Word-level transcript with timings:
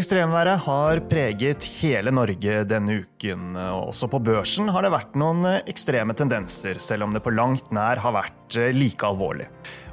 Ekstremværet 0.00 0.62
har 0.64 1.00
preget 1.10 1.64
hele 1.76 2.12
Norge 2.14 2.62
denne 2.64 2.94
uken. 3.02 3.50
Også 3.58 4.08
på 4.08 4.16
børsen 4.24 4.70
har 4.72 4.86
det 4.86 4.92
vært 4.94 5.18
noen 5.20 5.44
ekstreme 5.68 6.16
tendenser, 6.16 6.80
selv 6.80 7.04
om 7.04 7.12
det 7.12 7.20
på 7.20 7.34
langt 7.34 7.68
nær 7.74 8.00
har 8.00 8.14
vært 8.16 8.56
like 8.72 9.04
alvorlig. 9.04 9.50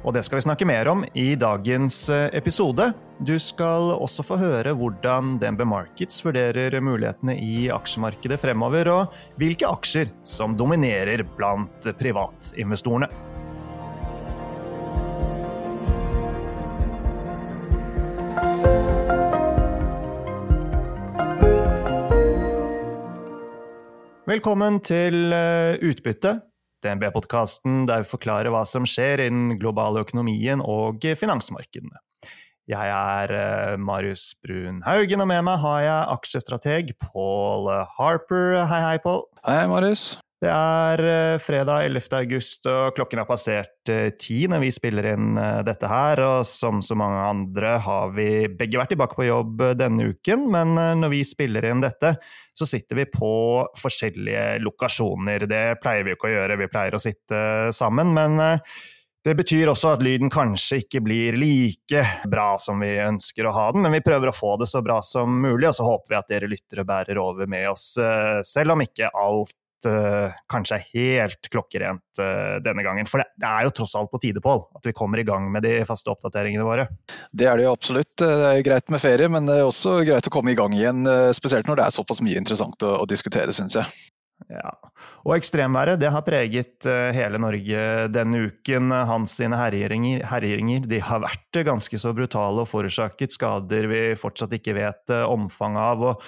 Og 0.08 0.16
det 0.16 0.22
skal 0.24 0.38
vi 0.38 0.46
snakke 0.46 0.70
mer 0.70 0.88
om 0.88 1.04
i 1.12 1.34
dagens 1.36 2.06
episode. 2.32 2.88
Du 3.20 3.34
skal 3.36 3.92
også 3.98 4.24
få 4.24 4.40
høre 4.40 4.72
hvordan 4.80 5.36
DNB 5.42 5.66
Markets 5.68 6.24
vurderer 6.24 6.80
mulighetene 6.80 7.36
i 7.36 7.68
aksjemarkedet 7.74 8.40
fremover, 8.40 8.88
og 8.88 9.22
hvilke 9.36 9.68
aksjer 9.68 10.08
som 10.24 10.56
dominerer 10.56 11.26
blant 11.36 11.92
privatinvestorene. 12.00 13.27
Velkommen 24.38 24.76
til 24.86 25.32
eh, 25.34 25.80
Utbytte, 25.82 26.36
DNB-podkasten 26.86 27.88
der 27.88 28.04
vi 28.04 28.06
forklarer 28.06 28.52
hva 28.54 28.60
som 28.70 28.84
skjer 28.86 29.24
i 29.24 29.26
den 29.32 29.56
globale 29.58 30.04
økonomien 30.04 30.62
og 30.62 31.02
finansmarkedene. 31.18 31.98
Jeg 32.70 32.92
er 32.94 33.34
eh, 33.34 33.74
Marius 33.82 34.28
Brun 34.38 34.78
Haugen, 34.86 35.24
og 35.24 35.30
med 35.32 35.42
meg 35.48 35.58
har 35.64 35.80
jeg 35.82 36.14
aksjestrateg 36.14 36.94
Paul 37.02 37.66
Harper. 37.96 38.60
Hei, 38.70 38.78
hei, 38.86 38.96
Paul. 39.02 39.24
Hei, 39.42 39.64
Marius. 39.74 40.06
Det 40.38 40.50
er 40.54 41.00
eh, 41.02 41.36
fredag 41.42 41.88
11. 41.88 42.04
august, 42.14 42.66
og 42.70 42.92
klokken 42.94 43.18
har 43.18 43.26
passert 43.26 43.90
eh, 43.90 44.12
ti 44.22 44.44
når 44.46 44.60
vi 44.62 44.68
spiller 44.70 45.08
inn 45.10 45.32
eh, 45.34 45.64
dette 45.66 45.90
her. 45.90 46.22
Og 46.22 46.46
som 46.46 46.78
så 46.84 46.94
mange 46.98 47.24
andre 47.26 47.72
har 47.82 48.12
vi 48.14 48.46
begge 48.46 48.78
vært 48.78 48.94
tilbake 48.94 49.18
på 49.18 49.26
jobb 49.26 49.64
denne 49.80 50.12
uken, 50.12 50.46
men 50.54 50.78
når 51.02 51.10
vi 51.16 51.24
spiller 51.26 51.66
inn 51.66 51.82
dette, 51.82 52.14
så 52.54 52.70
sitter 52.70 53.00
vi 53.00 53.08
på 53.10 53.32
forskjellige 53.82 54.62
lokasjoner. 54.62 55.48
Det 55.50 55.64
pleier 55.82 56.06
vi 56.06 56.14
jo 56.14 56.20
ikke 56.20 56.30
å 56.30 56.36
gjøre, 56.36 56.62
vi 56.62 56.70
pleier 56.70 56.94
å 56.94 57.02
sitte 57.02 57.42
sammen, 57.74 58.14
men 58.14 58.38
det 59.26 59.34
betyr 59.34 59.72
også 59.72 59.96
at 59.96 60.06
lyden 60.06 60.30
kanskje 60.30 60.84
ikke 60.84 61.02
blir 61.02 61.34
like 61.34 62.04
bra 62.30 62.52
som 62.62 62.78
vi 62.82 62.94
ønsker 63.02 63.46
å 63.46 63.58
ha 63.58 63.70
den, 63.74 63.82
men 63.82 63.98
vi 63.98 64.06
prøver 64.06 64.30
å 64.30 64.38
få 64.38 64.54
det 64.62 64.70
så 64.70 64.86
bra 64.86 65.02
som 65.02 65.34
mulig, 65.42 65.66
og 65.66 65.80
så 65.80 65.86
håper 65.86 66.14
vi 66.14 66.22
at 66.22 66.30
dere 66.30 66.50
lyttere 66.50 66.86
bærer 66.86 67.18
over 67.22 67.50
med 67.50 67.72
oss, 67.74 67.96
selv 68.46 68.78
om 68.78 68.86
ikke 68.86 69.10
alt 69.18 69.58
kanskje 70.50 70.78
er 70.78 70.88
helt 70.92 71.48
klokkerent 71.52 72.20
uh, 72.20 72.58
denne 72.64 72.84
gangen. 72.86 73.08
For 73.08 73.22
det, 73.22 73.46
er 73.46 73.66
jo 73.66 73.74
tross 73.80 73.94
alt 73.98 74.10
på 74.12 74.20
tide, 74.22 74.42
Pål, 74.44 74.64
at 74.78 74.88
vi 74.88 74.94
kommer 74.96 75.20
i 75.20 75.26
gang 75.28 75.50
med 75.52 75.66
de 75.66 75.76
faste 75.88 76.10
oppdateringene 76.12 76.66
våre. 76.66 76.88
Det 77.30 77.48
er 77.48 77.58
det 77.58 77.68
jo 77.68 77.74
absolutt. 77.76 78.14
Det 78.18 78.28
er 78.28 78.66
greit 78.66 78.92
med 78.92 79.02
ferie, 79.02 79.30
men 79.32 79.48
det 79.48 79.58
er 79.60 79.68
også 79.68 80.00
greit 80.06 80.28
å 80.28 80.34
komme 80.34 80.54
i 80.54 80.58
gang 80.58 80.74
igjen. 80.76 81.06
Eh, 81.06 81.30
spesielt 81.36 81.68
når 81.68 81.80
det 81.80 81.88
er 81.88 81.98
såpass 81.98 82.22
mye 82.24 82.40
interessant 82.40 82.86
å, 82.86 82.98
å 83.02 83.08
diskutere, 83.08 83.54
syns 83.56 83.78
jeg. 83.78 83.98
Ja. 84.48 84.70
Og 85.26 85.34
ekstremværet 85.34 85.98
det 86.00 86.12
har 86.14 86.22
preget 86.22 86.86
hele 86.86 87.40
Norge 87.42 87.80
denne 88.14 88.44
uken. 88.46 88.94
Hans 89.10 89.34
sine 89.40 89.58
herjinger 89.58 90.86
de 90.86 91.00
har 91.02 91.24
vært 91.24 91.58
ganske 91.66 91.98
så 91.98 92.14
brutale 92.14 92.62
og 92.62 92.70
forårsaket 92.70 93.34
skader 93.34 93.90
vi 93.90 94.00
fortsatt 94.16 94.54
ikke 94.54 94.76
vet 94.78 95.14
omfanget 95.26 95.82
av. 95.90 96.06
og 96.12 96.22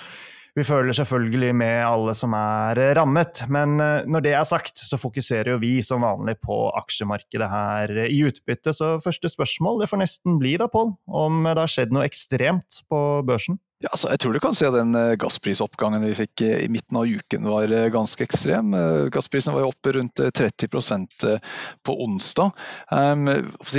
vi 0.59 0.65
føler 0.67 0.95
selvfølgelig 0.97 1.53
med 1.55 1.85
alle 1.87 2.15
som 2.19 2.35
er 2.35 2.81
rammet, 2.99 3.45
men 3.53 3.79
eh, 3.83 4.07
når 4.11 4.25
det 4.25 4.35
er 4.35 4.47
sagt, 4.49 4.83
så 4.83 4.99
fokuserer 4.99 5.53
jo 5.55 5.61
vi 5.63 5.77
som 5.87 6.03
vanlig 6.03 6.37
på 6.43 6.59
aksjemarkedet 6.81 7.51
her 7.51 7.95
i 8.09 8.21
utbytte. 8.27 8.75
Så 8.77 8.97
første 9.05 9.31
spørsmål 9.31 9.83
det 9.83 9.91
får 9.93 10.03
nesten 10.03 10.41
bli 10.43 10.57
da, 10.61 10.67
Pål, 10.71 10.95
om 11.07 11.45
det 11.47 11.59
har 11.59 11.71
skjedd 11.71 11.95
noe 11.95 12.07
ekstremt 12.09 12.83
på 12.91 13.01
børsen? 13.27 13.61
Ja, 13.81 13.95
altså, 13.95 14.11
jeg 14.13 14.21
tror 14.21 14.35
du 14.37 14.41
kan 14.45 14.53
si 14.53 14.67
at 14.69 14.75
den 14.77 14.93
eh, 14.93 15.15
gassprisoppgangen 15.17 16.03
vi 16.05 16.11
fikk 16.19 16.43
eh, 16.45 16.59
i 16.67 16.69
midten 16.69 16.99
av 17.01 17.09
uken 17.09 17.47
var 17.49 17.71
eh, 17.73 17.87
ganske 17.89 18.27
ekstrem. 18.27 18.75
Gassprisen 19.09 19.55
var 19.57 19.65
oppe 19.65 19.95
rundt 19.97 20.21
30% 20.21 21.15
på 21.89 21.95
onsdag. 22.05 22.53
Um, 22.93 23.31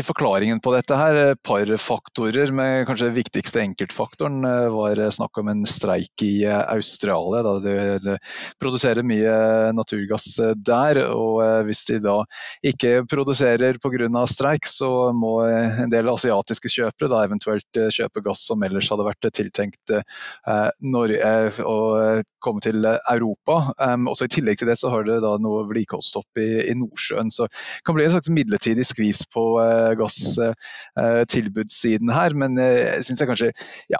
forklaringen 0.08 0.58
på 0.66 0.74
dette 0.74 0.98
her, 0.98 1.20
par 1.46 1.70
faktorer, 1.78 2.50
men 2.50 2.88
kanskje 2.90 3.12
den 3.12 3.18
viktigste 3.20 3.62
enkeltfaktoren 3.62 4.42
var 4.74 4.98
snakk 5.14 5.38
om 5.38 5.52
en 5.54 5.62
streik 5.70 6.24
i 6.26 6.48
Australia. 6.50 7.44
da 7.46 7.54
De 7.62 8.18
produserer 8.58 9.06
mye 9.06 9.36
naturgass 9.78 10.40
der. 10.58 11.04
og 11.14 11.44
Hvis 11.70 11.86
de 11.92 12.00
da 12.02 12.18
ikke 12.66 13.04
produserer 13.06 13.78
pga. 13.78 14.26
streik, 14.26 14.66
så 14.66 15.12
må 15.14 15.38
en 15.46 15.94
del 15.94 16.10
asiatiske 16.10 16.74
kjøpere 16.74 17.14
da 17.14 17.24
eventuelt 17.30 17.84
kjøpe 17.94 18.26
gass 18.26 18.48
som 18.50 18.66
ellers 18.66 18.90
hadde 18.90 19.10
vært 19.12 19.32
tiltenkt 19.38 19.91
Eh, 20.00 20.70
Norge 20.82 21.52
og 21.68 22.24
komme 22.42 22.62
til 22.64 22.86
Europa. 22.86 23.74
Også 24.10 24.26
I 24.26 24.30
tillegg 24.34 24.58
til 24.62 24.70
det 24.72 24.78
så 24.82 24.90
har 24.94 25.02
det 25.08 25.24
da 25.24 25.32
noe 25.42 25.68
vedlikeholdsstopp 25.70 26.32
i, 26.42 26.50
i, 26.72 26.74
Nordsjøen. 26.78 27.30
Så 27.34 27.44
det 27.52 27.86
kan 27.88 27.96
bli 27.98 28.06
en 28.08 28.16
slags 28.16 28.34
midlertidig 28.34 28.86
skvis 28.88 29.20
på 29.32 29.44
eh, 29.64 29.92
gasstilbudssiden 30.00 32.10
her. 32.16 32.32
Men 32.38 32.52
jeg 32.62 33.04
syns 33.08 33.22
jeg 33.24 33.32
kanskje 33.32 33.50
ja, 33.92 34.00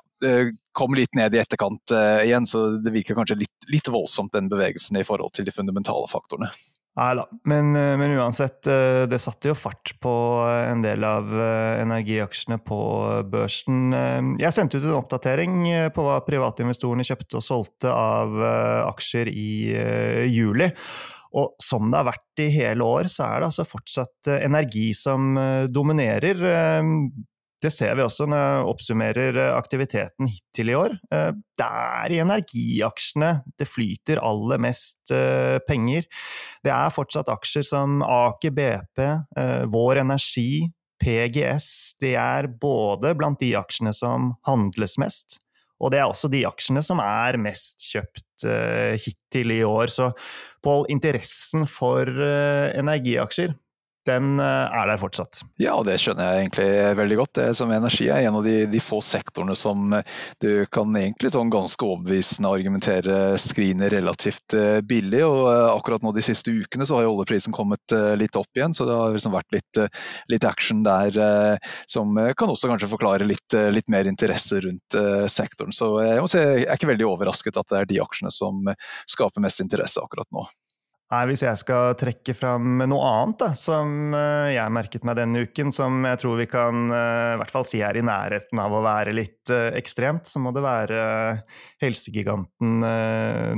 kom 0.78 0.92
litt 0.98 1.14
ned 1.18 1.32
i 1.36 1.42
etterkant 1.42 1.86
igjen, 2.26 2.46
så 2.50 2.58
det 2.82 2.92
virker 2.94 3.18
kanskje 3.18 3.42
litt, 3.44 3.58
litt 3.72 3.88
voldsomt 3.92 4.34
den 4.36 4.52
bevegelsen 4.52 4.96
i 5.02 5.08
forhold 5.08 5.32
til 5.36 5.46
de 5.48 5.56
fundamentale 5.56 6.08
faktorene. 6.12 6.50
Nei 7.00 7.14
da, 7.16 7.24
men, 7.48 7.70
eh, 7.76 7.94
men, 7.96 8.12
uansett, 8.20 8.68
eh, 8.68 9.06
det 9.08 9.20
satte 9.24 9.48
jo 9.48 9.56
fart 9.56 9.94
på 10.04 10.12
en 10.44 10.82
del 10.84 11.06
av 11.08 11.30
eh, 11.32 11.80
energiaksjene 11.86 12.58
på 12.68 12.80
børsen. 13.32 13.96
Jeg 14.42 14.52
sendte 14.52 14.82
ut 14.82 14.90
en 14.90 14.98
oppdatering 14.98 15.56
på 15.96 16.04
hva 16.04 16.20
privatinvestorene 16.28 17.08
kjøpte 17.08 17.40
og 17.40 17.48
solgte 17.48 17.96
av 17.96 18.36
aksjer 18.92 19.32
i 19.32 19.54
juli. 20.34 20.68
Og 21.40 21.56
som 21.64 21.88
det 21.88 22.02
har 22.02 22.10
vært 22.10 22.44
i 22.44 22.50
hele 22.52 22.84
år, 22.84 23.08
så 23.08 23.30
er 23.30 23.40
det 23.40 23.48
altså 23.54 23.64
fortsatt 23.64 24.28
energi 24.42 24.90
som 24.98 25.38
dominerer. 25.72 26.44
Det 27.62 27.70
ser 27.70 27.94
vi 27.98 28.02
også 28.02 28.26
når 28.30 28.42
jeg 28.42 28.70
oppsummerer 28.72 29.38
eh, 29.38 29.54
aktiviteten 29.54 30.30
hittil 30.32 30.72
i 30.72 30.78
år. 30.78 30.96
Eh, 31.14 31.30
det 31.62 31.68
er 31.68 32.14
i 32.14 32.20
energiaksjene 32.24 33.32
det 33.62 33.68
flyter 33.70 34.22
aller 34.26 34.62
mest 34.66 35.14
eh, 35.14 35.60
penger. 35.68 36.08
Det 36.66 36.74
er 36.74 36.94
fortsatt 36.94 37.30
aksjer 37.30 37.68
som 37.68 38.02
Aker 38.06 38.56
BP, 38.58 39.04
Vår 39.74 40.02
Energi, 40.02 40.66
PGS. 41.02 41.70
De 42.02 42.16
er 42.18 42.50
både 42.62 43.14
blant 43.18 43.40
de 43.42 43.54
aksjene 43.58 43.94
som 43.94 44.34
handles 44.48 44.98
mest, 45.02 45.40
og 45.82 45.94
det 45.94 46.02
er 46.02 46.10
også 46.10 46.30
de 46.30 46.44
aksjene 46.46 46.84
som 46.86 47.02
er 47.02 47.40
mest 47.42 47.82
kjøpt 47.90 48.46
hittil 49.02 49.54
i 49.54 49.64
år. 49.66 49.90
Så 49.90 50.12
Pål, 50.62 50.86
interessen 50.94 51.66
for 51.70 52.06
energiaksjer 52.06 53.56
den 54.08 54.40
eh, 54.40 54.46
er 54.82 54.90
der 54.90 55.00
fortsatt. 55.02 55.42
Ja, 55.62 55.76
det 55.86 55.98
skjønner 56.02 56.28
jeg 56.28 56.46
egentlig 56.46 56.70
veldig 56.98 57.18
godt. 57.20 57.34
Det 57.38 57.48
som 57.58 57.72
energi 57.74 58.08
er 58.10 58.26
en 58.26 58.40
av 58.40 58.46
de, 58.46 58.56
de 58.72 58.82
få 58.82 59.02
sektorene 59.06 59.56
som 59.58 59.94
eh, 59.94 60.16
du 60.42 60.66
kan 60.74 60.96
egentlig 60.98 61.34
sånn 61.36 61.52
ganske 61.54 61.86
overbevisende 61.86 62.50
argumentere 62.50 63.20
skriner 63.42 63.94
relativt 63.94 64.56
eh, 64.58 64.80
billig. 64.86 65.22
og 65.28 65.46
Akkurat 65.76 66.06
nå 66.06 66.14
de 66.16 66.26
siste 66.26 66.54
ukene 66.54 66.88
så 66.88 66.98
har 66.98 67.06
jo 67.06 67.14
oljeprisen 67.16 67.54
kommet 67.56 67.94
litt 68.18 68.36
opp 68.40 68.58
igjen, 68.58 68.74
så 68.74 68.86
det 68.88 68.96
har 68.98 69.14
liksom 69.14 69.34
vært 69.36 69.54
litt, 69.54 69.80
litt 70.32 70.46
action 70.48 70.82
der 70.86 71.16
som 71.90 72.16
kan 72.38 72.52
også 72.52 72.70
kanskje 72.72 72.90
forklare 72.92 73.28
litt, 73.28 73.56
litt 73.74 73.90
mer 73.92 74.08
interesse 74.10 74.62
rundt 74.64 74.98
sektoren. 75.32 75.76
Så 75.76 75.94
jeg, 76.04 76.24
si, 76.32 76.42
jeg 76.42 76.68
er 76.68 76.80
ikke 76.80 76.92
veldig 76.94 77.08
overrasket 77.10 77.60
at 77.60 77.72
det 77.72 77.80
er 77.80 77.90
de 77.92 78.02
aksjene 78.04 78.34
som 78.34 78.72
skaper 79.10 79.44
mest 79.44 79.64
interesse 79.64 80.02
akkurat 80.04 80.30
nå. 80.36 80.46
Nei, 81.12 81.26
Hvis 81.28 81.42
jeg 81.44 81.60
skal 81.60 81.92
trekke 82.00 82.32
fram 82.32 82.86
noe 82.88 83.08
annet 83.10 83.42
da, 83.42 83.50
som 83.60 84.14
eh, 84.16 84.54
jeg 84.54 84.72
merket 84.72 85.04
meg 85.04 85.18
denne 85.20 85.42
uken, 85.44 85.74
som 85.76 86.06
jeg 86.08 86.22
tror 86.22 86.38
vi 86.40 86.46
kan 86.48 86.86
eh, 86.88 87.34
i 87.34 87.40
hvert 87.42 87.52
fall 87.52 87.68
si 87.68 87.82
er 87.84 88.00
i 88.00 88.04
nærheten 88.08 88.62
av 88.64 88.72
å 88.72 88.80
være 88.86 89.12
litt 89.18 89.52
eh, 89.52 89.74
ekstremt, 89.76 90.30
så 90.32 90.40
må 90.40 90.54
det 90.56 90.64
være 90.64 91.02
helsegiganten 91.84 92.80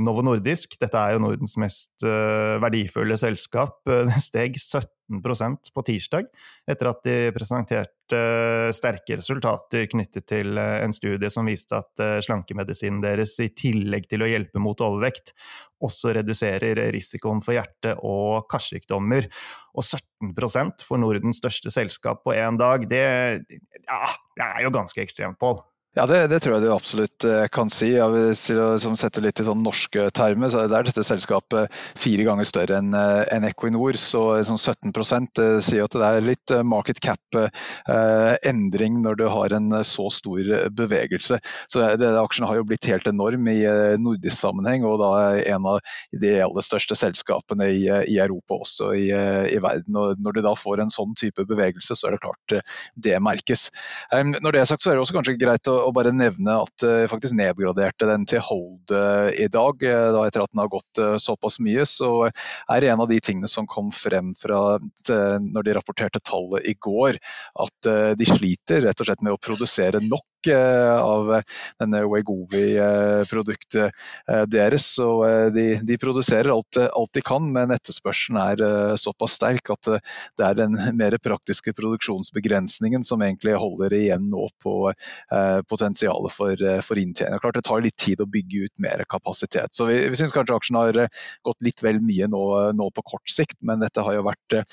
Novo 0.02 0.24
Nordisk. 0.26 0.74
Dette 0.82 0.98
er 0.98 1.14
jo 1.14 1.22
Nordens 1.22 1.54
mest 1.60 2.02
verdifulle 2.02 3.18
selskap. 3.20 3.78
Det 3.86 4.18
steg 4.28 4.58
17 4.58 4.90
på 5.74 5.82
tirsdag, 5.84 6.28
etter 6.70 6.88
at 6.90 7.02
de 7.04 7.16
presenterte 7.34 8.20
sterke 8.76 9.18
resultater 9.18 9.86
knyttet 9.90 10.26
til 10.28 10.58
en 10.58 10.92
studie 10.92 11.30
som 11.32 11.48
viste 11.48 11.76
at 11.76 12.02
slankemedisinen 12.24 13.02
deres, 13.04 13.36
i 13.40 13.50
tillegg 13.56 14.08
til 14.08 14.24
å 14.24 14.28
hjelpe 14.30 14.62
mot 14.62 14.80
overvekt, 14.84 15.34
også 15.84 16.14
reduserer 16.16 16.80
risikoen 16.94 17.42
for 17.44 17.56
hjerte- 17.56 17.96
og 18.00 18.48
karsykdommer. 18.52 19.28
Og 19.74 19.84
17% 19.84 20.84
for 20.86 21.00
Nordens 21.00 21.40
største 21.42 21.72
selskap 21.74 22.24
på 22.24 22.36
én 22.36 22.60
dag, 22.60 22.88
det, 22.88 23.04
ja, 23.84 24.02
det 24.36 24.50
er 24.50 24.66
jo 24.66 24.74
ganske 24.74 25.04
ekstremt, 25.04 25.40
Pål. 25.40 25.60
Ja, 25.94 26.08
det, 26.10 26.24
det, 26.26 26.40
tror 26.42 26.56
jeg 26.56 26.64
du 26.64 26.72
absolutt 26.74 27.24
eh, 27.28 27.44
kan 27.54 27.68
si. 27.70 27.92
Ja, 27.94 28.08
som 28.82 28.96
setter 28.98 29.22
litt 29.22 29.38
i 29.38 29.44
sånn 29.46 29.60
norske 29.62 30.08
termer, 30.10 30.50
så 30.50 30.64
er 30.64 30.72
dette 30.88 31.04
selskapet 31.06 31.70
fire 31.70 32.24
ganger 32.26 32.48
større 32.48 32.80
enn 32.80 32.90
eh, 32.98 33.20
en 33.36 33.46
Equinor. 33.46 33.94
Så 34.00 34.24
sånn 34.48 34.58
17 34.58 34.90
eh, 34.90 35.60
sier 35.62 35.86
at 35.86 35.94
det 35.94 36.08
er 36.08 36.26
litt 36.26 36.54
market 36.66 36.98
cap-endring 37.04 38.96
når 39.04 39.20
du 39.20 39.24
har 39.30 39.54
en 39.54 39.70
så 39.86 40.08
stor 40.10 40.50
bevegelse. 40.74 41.38
Så 41.70 41.84
det, 42.00 42.10
Aksjen 42.18 42.48
har 42.50 42.58
jo 42.58 42.66
blitt 42.66 42.90
helt 42.90 43.06
enorm 43.06 43.46
i 43.52 43.60
nordisk 44.00 44.40
sammenheng, 44.40 44.82
og 44.88 44.98
da 44.98 45.12
er 45.28 45.54
en 45.54 45.70
av 45.76 45.94
de 46.10 46.34
aller 46.42 46.66
største 46.66 46.98
selskapene 46.98 47.70
i, 47.70 47.86
i 48.10 48.18
Europa 48.18 48.58
også 48.64 48.90
i, 48.98 49.06
i, 49.14 49.62
verden. 49.62 49.94
Og 49.94 50.18
når 50.18 50.40
du 50.40 50.42
da 50.48 50.56
får 50.58 50.82
en 50.82 50.92
sånn 50.94 51.14
type 51.22 51.46
bevegelse, 51.46 51.94
så 51.94 52.10
er 52.10 52.16
det 52.16 52.22
klart 52.26 52.58
det 52.98 53.22
merkes. 53.22 53.68
Når 54.10 54.50
det 54.50 54.64
er 54.64 54.70
sagt, 54.74 54.82
så 54.82 54.90
er 54.90 54.98
det 54.98 55.06
også 55.06 55.20
kanskje 55.20 55.38
greit 55.38 55.70
å 55.70 55.83
og 55.84 55.94
bare 55.96 56.12
nevne 56.14 56.56
at 56.64 56.84
jeg 56.84 57.10
faktisk 57.12 57.36
nedgraderte 57.38 58.08
den 58.08 58.24
til 58.28 58.42
hold 58.44 58.94
eh, 58.94 59.30
i 59.44 59.48
dag. 59.52 59.82
Eh, 59.84 60.08
da 60.14 60.24
etter 60.26 60.44
at 60.44 60.52
den 60.52 60.62
har 60.62 60.72
gått 60.72 61.00
eh, 61.02 61.16
såpass 61.22 61.60
mye, 61.64 61.86
så 61.88 62.28
er 62.28 62.82
det 62.82 62.92
en 62.92 63.02
av 63.04 63.10
de 63.10 63.20
tingene 63.24 63.50
som 63.50 63.68
kom 63.70 63.92
frem 63.94 64.34
fra 64.38 64.78
når 65.04 65.66
de 65.66 65.74
rapporterte 65.76 66.20
tallet 66.24 66.64
i 66.68 66.74
går, 66.80 67.18
at 67.60 67.88
de 68.18 68.26
sliter 68.28 68.84
rett 68.86 69.00
og 69.00 69.08
slett 69.08 69.22
med 69.24 69.34
å 69.34 69.40
produsere 69.40 70.00
nok 70.02 70.48
av 70.54 71.30
denne 71.80 72.02
Wegovi-produktet 72.08 73.94
deres. 74.52 74.86
Så 74.98 75.08
de, 75.54 75.66
de 75.84 75.98
produserer 76.00 76.52
alt, 76.52 76.78
alt, 76.84 77.12
de 77.16 77.22
kan, 77.24 77.46
men 77.54 77.72
etterspørselen 77.74 78.40
er 78.42 78.96
såpass 79.00 79.38
sterk 79.38 79.72
at 79.72 79.90
det 79.94 80.46
er 80.46 80.58
den 80.58 80.76
mer 81.00 81.16
praktiske 81.22 81.74
produksjonsbegrensningen 81.76 83.06
som 83.06 83.24
egentlig 83.24 83.56
holder 83.60 83.96
igjen 83.96 84.28
nå 84.32 84.48
på, 84.62 84.92
på 85.68 85.73
potensialet 85.74 86.32
for, 86.32 86.62
eh, 86.62 86.80
for 86.80 87.00
inntjening. 87.00 87.40
Klart 87.42 87.54
Det 87.54 87.64
tar 87.66 87.82
litt 87.82 87.96
tid 87.96 88.20
å 88.20 88.28
bygge 88.30 88.66
ut 88.66 88.82
mer 88.82 89.04
kapasitet. 89.10 89.74
Så 89.74 89.86
Vi, 89.86 89.98
vi 90.08 90.18
syns 90.18 90.32
kanskje 90.32 90.56
aksjen 90.56 90.78
har 90.78 90.96
eh, 90.98 91.22
gått 91.46 91.62
litt 91.62 91.82
vel 91.82 92.00
mye 92.04 92.28
nå, 92.30 92.42
nå, 92.74 92.90
på 92.94 93.04
kort 93.14 93.30
sikt, 93.30 93.58
men 93.62 93.82
dette 93.82 94.02
har 94.04 94.16
jo 94.16 94.24
vært 94.26 94.58
eh, 94.58 94.64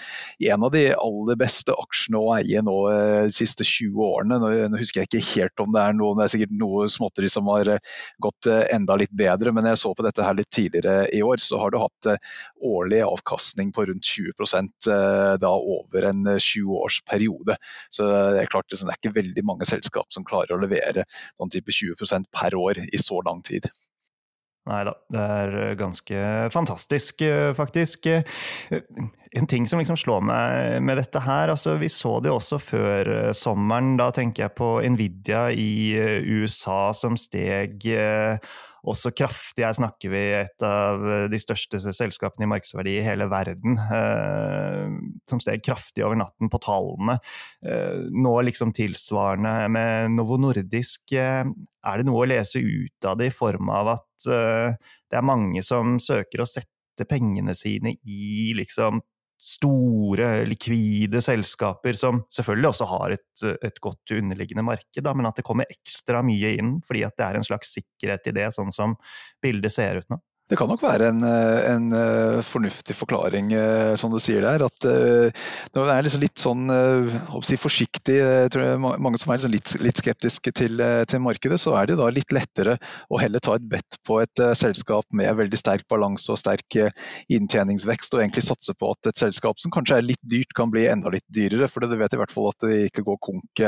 en 0.53 0.65
av 0.67 0.71
de 0.73 0.85
aller 0.93 1.39
beste 1.39 1.73
aksjene 1.73 2.21
å 2.21 2.33
eie 2.37 2.61
nå 2.65 2.77
de 2.91 3.33
siste 3.35 3.65
20 3.67 4.01
årene. 4.05 4.39
Nå, 4.41 4.51
nå, 4.71 4.79
husker 4.81 5.01
jeg 5.01 5.11
ikke 5.11 5.41
helt 5.41 5.63
om 5.63 5.73
det 5.75 5.83
er 5.83 5.97
noe, 5.97 6.15
det 6.17 6.25
er 6.25 6.33
sikkert 6.35 6.55
noe 6.57 6.87
småtteri 6.91 7.29
som 7.31 7.49
har 7.51 7.75
gått 8.21 8.49
enda 8.51 8.97
litt 8.99 9.13
bedre, 9.15 9.53
men 9.55 9.67
jeg 9.69 9.79
så 9.81 9.93
på 9.95 10.05
dette 10.05 10.25
her 10.25 10.37
litt 10.37 10.49
tidligere 10.53 11.07
i 11.13 11.21
år, 11.25 11.41
så 11.41 11.59
har 11.61 11.73
du 11.73 11.79
hatt 11.81 12.09
årlig 12.61 13.01
avkastning 13.05 13.71
på 13.75 13.85
rundt 13.89 14.07
20% 14.07 14.89
da 15.41 15.51
over 15.51 16.07
en 16.09 16.23
20-årsperiode. 16.35 17.57
Så 17.93 18.07
det 18.07 18.43
er 18.43 18.51
klart 18.51 18.69
det 18.71 18.81
er 18.81 18.99
ikke 18.99 19.15
veldig 19.15 19.45
mange 19.47 19.67
selskap 19.69 20.11
som 20.13 20.25
klarer 20.27 20.55
å 20.55 20.61
levere 20.61 20.90
levere 20.91 21.07
sånn 21.37 21.51
type 21.53 21.71
20% 21.71 22.29
per 22.31 22.57
år 22.57 22.83
i 22.91 23.01
så 23.01 23.21
lang 23.25 23.41
tid. 23.45 23.69
Nei 24.69 24.83
da, 24.85 24.93
det 25.09 25.21
er 25.41 25.55
ganske 25.79 26.17
fantastisk, 26.53 27.23
eh, 27.25 27.49
faktisk. 27.57 28.05
Eh, 28.05 28.21
en 29.31 29.47
ting 29.47 29.65
som 29.65 29.79
liksom 29.79 29.97
slår 29.97 30.21
meg 30.21 30.83
med 30.85 30.99
dette 31.01 31.19
her, 31.19 31.49
altså 31.49 31.79
vi 31.81 31.89
så 31.89 32.19
det 32.21 32.29
også 32.29 32.59
før 32.61 33.09
eh, 33.15 33.31
sommeren. 33.33 33.95
Da 33.97 34.11
tenker 34.13 34.45
jeg 34.45 34.55
på 34.59 34.75
Nvidia 34.85 35.47
i 35.49 35.97
USA 36.29 36.91
som 36.93 37.17
steg 37.17 37.81
også 38.87 39.11
kraftig. 39.13 39.63
Her 39.65 39.75
snakker 39.77 40.11
vi 40.13 40.21
et 40.39 40.65
av 40.65 41.03
de 41.31 41.39
største 41.41 41.79
selskapene 41.93 42.47
i 42.47 42.51
markedsverdi 42.51 42.95
i 42.97 43.05
hele 43.05 43.27
verden, 43.31 43.77
eh, 43.77 44.95
som 45.29 45.41
steg 45.43 45.63
kraftig 45.65 46.05
over 46.05 46.19
natten 46.21 46.49
på 46.51 46.61
tallene. 46.63 47.19
Eh, 47.65 48.07
nå 48.11 48.33
liksom 48.47 48.73
tilsvarende 48.77 49.69
med 49.73 50.17
Novo 50.17 50.39
Nordisk. 50.41 51.13
Eh, 51.13 51.45
er 51.45 51.97
det 51.97 52.07
noe 52.07 52.25
å 52.25 52.29
lese 52.29 52.61
ut 52.61 53.09
av 53.09 53.19
det 53.21 53.31
i 53.31 53.35
form 53.35 53.69
av 53.73 53.95
at 53.97 54.29
eh, 54.29 54.77
det 55.11 55.19
er 55.19 55.27
mange 55.27 55.63
som 55.65 55.97
søker 56.01 56.43
å 56.43 56.49
sette 56.49 57.07
pengene 57.09 57.55
sine 57.57 57.95
i 58.05 58.51
liksom 58.57 59.01
store, 59.41 60.43
likvide 60.45 61.21
selskaper 61.25 61.97
som 61.97 62.21
selvfølgelig 62.33 62.69
også 62.69 62.87
har 62.91 63.15
et, 63.15 63.45
et 63.65 63.79
godt 63.81 64.13
underliggende 64.13 64.65
marked, 64.65 65.01
da, 65.01 65.15
men 65.17 65.25
at 65.25 65.39
det 65.39 65.45
kommer 65.47 65.69
ekstra 65.71 66.21
mye 66.25 66.53
inn 66.59 66.75
fordi 66.85 67.01
at 67.07 67.15
det 67.17 67.25
er 67.25 67.39
en 67.39 67.47
slags 67.47 67.73
sikkerhet 67.73 68.29
i 68.29 68.35
det, 68.37 68.51
sånn 68.53 68.69
som 68.75 68.93
bildet 69.41 69.73
ser 69.73 70.03
ut 70.03 70.13
nå? 70.13 70.21
Det 70.51 70.57
kan 70.59 70.67
nok 70.67 70.81
være 70.83 71.07
en, 71.13 71.23
en, 71.23 71.85
eh, 71.95 72.41
fornuftig 72.43 72.91
forklaring, 72.97 73.53
eh, 73.55 73.93
som 73.95 74.11
du 74.11 74.17
sier 74.19 74.43
der. 74.43 74.65
At 74.65 74.83
eh, 74.83 75.31
når 75.71 75.85
det 75.87 75.93
er 75.93 76.03
liksom 76.03 76.23
litt 76.25 76.41
sånn 76.41 76.65
si 77.47 77.55
forsiktig, 77.55 78.17
tror 78.51 78.65
jeg 78.65 78.81
mange 78.83 79.21
som 79.21 79.31
er 79.31 79.39
liksom 79.39 79.53
litt, 79.53 79.71
litt, 79.79 80.01
skeptiske 80.01 80.51
til, 80.57 80.83
til, 81.07 81.21
markedet, 81.23 81.55
så 81.61 81.77
er 81.79 81.87
det 81.87 81.95
da 82.01 82.09
litt 82.11 82.35
lettere 82.35 82.75
å 83.07 83.19
heller 83.21 83.39
ta 83.43 83.55
et 83.55 83.67
bet 83.71 83.95
på 84.07 84.17
et 84.19 84.41
selskap 84.57 85.07
med 85.15 85.31
veldig 85.39 85.59
sterk 85.59 85.85
balanse 85.91 86.33
og 86.33 86.39
sterk 86.41 86.75
inntjeningsvekst, 87.31 88.17
og 88.17 88.23
egentlig 88.25 88.43
satse 88.43 88.75
på 88.75 88.91
at 88.91 89.11
et 89.11 89.23
selskap 89.23 89.61
som 89.61 89.71
kanskje 89.71 90.01
er 90.01 90.07
litt 90.09 90.23
dyrt, 90.25 90.51
kan 90.57 90.73
bli 90.73 90.83
enda 90.91 91.13
litt 91.13 91.27
dyrere. 91.31 91.69
For 91.71 91.85
du 91.85 91.95
vet 91.95 92.17
i 92.17 92.19
hvert 92.19 92.33
fall 92.33 92.49
at 92.51 92.67
det 92.67 92.89
ikke 92.89 93.05
går 93.07 93.21
konk 93.23 93.63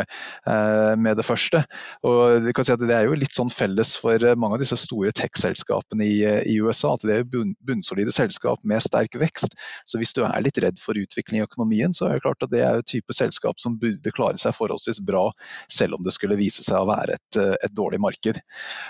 med 1.00 1.20
det 1.20 1.28
første. 1.28 1.64
Og 2.10 2.52
kan 2.52 2.68
si 2.68 2.76
Det 2.84 2.96
er 2.98 3.08
jo 3.08 3.16
litt 3.16 3.36
sånn 3.36 3.54
felles 3.54 3.96
for 4.02 4.20
mange 4.36 4.58
av 4.58 4.66
disse 4.66 4.80
store 4.82 5.14
tech-selskapene 5.16 6.10
i, 6.10 6.20
i 6.52 6.60
USA 6.60 6.73
USA 6.74 6.94
at 6.98 7.06
det 7.06 7.16
er 7.22 7.28
bunnsolide 7.64 8.14
selskap 8.14 8.64
med 8.68 8.84
sterk 8.84 9.16
vekst. 9.20 9.56
Så 9.86 10.00
hvis 10.02 10.14
du 10.18 10.24
er 10.26 10.44
litt 10.44 10.60
redd 10.62 10.80
for 10.82 10.98
utvikling 11.00 11.42
i 11.42 11.46
økonomien, 11.46 11.94
så 11.96 12.08
er 12.08 12.18
det 12.18 12.26
klart 12.26 12.46
at 12.46 12.52
det 12.54 12.64
er 12.66 12.82
et 12.82 12.90
type 12.90 13.16
selskap 13.16 13.62
som 13.62 13.78
burde 13.82 14.14
klare 14.16 14.40
seg 14.42 14.56
forholdsvis 14.58 15.02
bra, 15.06 15.28
selv 15.72 15.98
om 15.98 16.06
det 16.06 16.16
skulle 16.16 16.40
vise 16.40 16.66
seg 16.66 16.80
å 16.82 16.90
være 16.90 17.18
et, 17.20 17.40
eh, 17.40 17.56
et 17.68 17.76
dårlig 17.76 18.02
marked. 18.04 18.42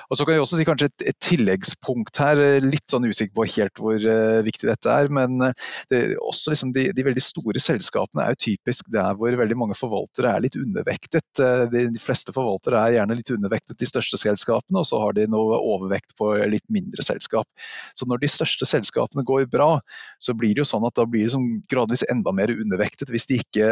Og 0.10 0.18
Så 0.18 0.26
kan 0.26 0.38
jeg 0.38 0.46
også 0.46 0.60
si 0.60 0.68
kanskje 0.68 0.90
et, 0.92 1.08
et 1.12 1.20
tilleggspunkt 1.24 2.22
her, 2.22 2.40
litt 2.64 2.88
sånn 2.90 3.08
usikker 3.10 3.34
på 3.36 3.48
helt 3.54 3.80
hvor 3.82 3.98
uh, 4.00 4.40
viktig 4.46 4.70
dette 4.70 4.92
er, 4.92 5.10
men 5.12 5.42
eh, 5.50 5.56
det, 5.92 6.02
også 6.22 6.54
liksom 6.54 6.74
de, 6.76 6.88
de, 6.96 7.06
veldig 7.06 7.24
store 7.24 7.62
selskapene 7.64 8.24
er 8.24 8.36
jo 8.36 8.42
typisk 8.48 8.88
der 8.94 9.18
hvor 9.20 9.36
veldig 9.36 9.58
mange 9.60 9.78
forvaltere 9.78 10.32
er 10.32 10.44
litt 10.46 10.58
undervektet. 10.60 11.26
De, 11.74 11.86
de 11.92 12.02
fleste 12.02 12.34
forvaltere 12.36 12.80
er 12.80 12.98
gjerne 12.98 13.18
litt 13.18 13.32
undervektet 13.34 13.80
de 13.80 13.90
største 13.90 14.20
selskapene, 14.22 14.80
og 14.80 14.88
så 14.88 15.02
har 15.02 15.18
de 15.18 15.28
noe 15.32 15.60
overvekt 15.60 16.16
på 16.20 16.32
litt 16.50 16.66
mindre 16.74 17.04
selskap. 17.06 17.50
Så 17.98 18.08
når 18.10 18.24
de 18.24 18.30
største 18.32 18.68
selskapene 18.70 19.26
går 19.28 19.48
bra, 19.52 19.78
så 20.22 20.36
blir 20.38 20.56
det 20.56 20.64
jo 20.64 20.70
sånn 20.70 20.86
at 20.88 20.96
da 20.98 21.06
blir 21.10 21.28
det 21.28 21.34
sånn 21.36 21.62
gradvis 21.70 22.06
enda 22.12 22.34
mer 22.36 22.54
undervektet 22.54 23.12
hvis 23.14 23.28
de 23.30 23.40
ikke 23.44 23.68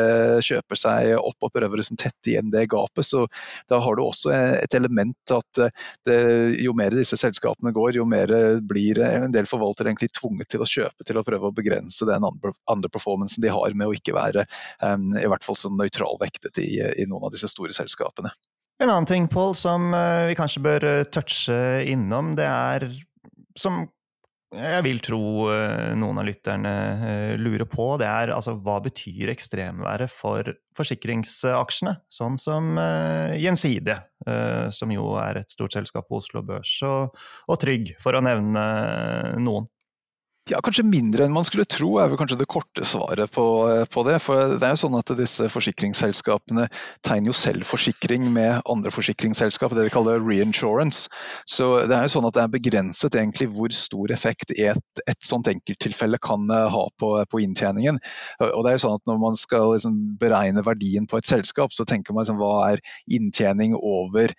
kjøper 0.45 0.80
seg 0.80 1.15
opp 1.19 1.48
og 1.48 1.53
prøver 1.53 1.77
å 1.77 1.81
liksom 1.81 2.00
tette 2.01 2.33
igjen 2.33 2.51
det 2.53 2.68
gapet. 2.71 3.07
Så 3.07 3.25
da 3.71 3.81
har 3.83 3.98
du 3.98 4.03
også 4.06 4.33
et 4.33 4.77
element 4.77 5.36
at 5.36 5.63
det, 6.07 6.19
jo 6.62 6.75
mer 6.77 6.95
disse 6.95 7.19
selskapene 7.19 7.74
går, 7.75 7.95
jo 8.00 8.07
mer 8.09 8.31
blir 8.68 9.01
en 9.06 9.33
del 9.33 9.50
forvaltere 9.50 9.92
egentlig 9.92 10.12
tvunget 10.18 10.51
til 10.51 10.63
å 10.63 10.69
kjøpe 10.69 11.07
til 11.07 11.19
å 11.19 11.25
prøve 11.27 11.50
å 11.50 11.56
begrense 11.56 12.07
den 12.07 12.25
andre, 12.27 12.53
performancen 12.92 13.44
de 13.44 13.51
har 13.53 13.77
med 13.77 13.89
å 13.89 13.95
ikke 13.95 14.15
være 14.15 14.45
i 15.21 15.30
hvert 15.30 15.45
fall 15.45 15.57
så 15.57 15.71
nøytralvektet 15.74 16.59
i, 16.63 16.71
i 17.01 17.07
noen 17.09 17.27
av 17.27 17.36
disse 17.36 17.50
store 17.51 17.75
selskapene. 17.75 18.31
En 18.81 18.89
annen 18.89 19.06
ting 19.06 19.27
Paul, 19.30 19.53
som 19.56 19.92
eh, 19.94 20.27
vi 20.31 20.36
kanskje 20.38 20.63
bør 20.65 20.86
eh, 20.89 21.03
touche 21.13 21.58
innom, 21.86 22.34
det 22.38 22.48
er 22.50 22.88
som 23.60 23.86
jeg 24.51 24.84
vil 24.84 24.98
tro 25.00 25.48
eh, 25.48 25.93
noen 25.96 26.20
av 26.20 26.25
lytterne 26.27 26.72
eh, 27.08 27.34
lurer 27.39 27.63
på, 27.72 27.86
det 28.01 28.08
er 28.10 28.34
altså 28.36 28.58
hva 28.60 28.81
betyr 28.84 29.31
ekstremværet 29.31 30.12
for 30.12 30.50
forsikringsaksjene? 30.75 31.93
Sånn 32.12 32.36
som 32.39 32.74
uh, 32.75 33.31
Gjensidige, 33.39 34.01
uh, 34.27 34.67
som 34.75 34.91
jo 34.91 35.13
er 35.20 35.41
et 35.41 35.55
stort 35.55 35.75
selskap 35.75 36.10
på 36.12 36.20
Oslo 36.20 36.43
Børs, 36.43 36.74
og, 36.88 37.15
og 37.48 37.62
Trygg, 37.63 37.93
for 38.03 38.17
å 38.17 38.24
nevne 38.24 38.65
noen. 39.39 39.72
Ja, 40.50 40.57
Kanskje 40.65 40.81
mindre 40.88 41.27
enn 41.27 41.36
man 41.36 41.45
skulle 41.45 41.67
tro, 41.69 42.00
er 42.01 42.10
vel 42.10 42.17
kanskje 42.17 42.39
det 42.39 42.48
korte 42.50 42.81
svaret 42.88 43.29
på, 43.29 43.43
på, 43.93 44.03
det. 44.07 44.15
For 44.24 44.55
det 44.57 44.65
er 44.65 44.74
jo 44.74 44.79
sånn 44.81 44.98
at 44.98 45.12
disse 45.13 45.45
forsikringsselskapene 45.53 46.65
tegner 47.05 47.29
jo 47.29 47.36
selv 47.38 47.67
forsikring 47.69 48.25
med 48.33 48.63
andre 48.65 48.89
forsikringsselskap, 48.91 49.75
det 49.77 49.86
de 49.86 49.91
kaller 49.93 50.24
reinsurance. 50.25 51.12
Så 51.45 51.67
det 51.86 51.93
er 51.93 52.07
jo 52.07 52.13
sånn 52.15 52.25
at 52.25 52.39
det 52.39 52.41
er 52.41 52.55
begrenset 52.55 53.17
egentlig 53.21 53.51
hvor 53.53 53.75
stor 53.75 54.15
effekt 54.15 54.55
et, 54.55 55.03
et 55.05 55.19
sånt 55.21 55.51
enkelttilfelle 55.51 56.17
kan 56.17 56.50
eh, 56.50 56.65
ha 56.74 56.83
på, 56.89 57.12
på, 57.29 57.43
inntjeningen. 57.45 58.01
Og 58.41 58.65
det 58.65 58.74
er 58.74 58.79
jo 58.79 58.83
sånn 58.88 58.98
at 58.98 59.05
Når 59.12 59.21
man 59.21 59.38
skal 59.38 59.75
liksom 59.75 60.01
beregne 60.21 60.65
verdien 60.65 61.05
på 61.05 61.21
et 61.21 61.29
selskap, 61.29 61.69
så 61.75 61.86
tenker 61.86 62.17
man 62.17 62.25
liksom, 62.25 62.41
hva 62.41 62.71
er 62.71 62.81
inntjening 63.13 63.77
over 63.77 64.33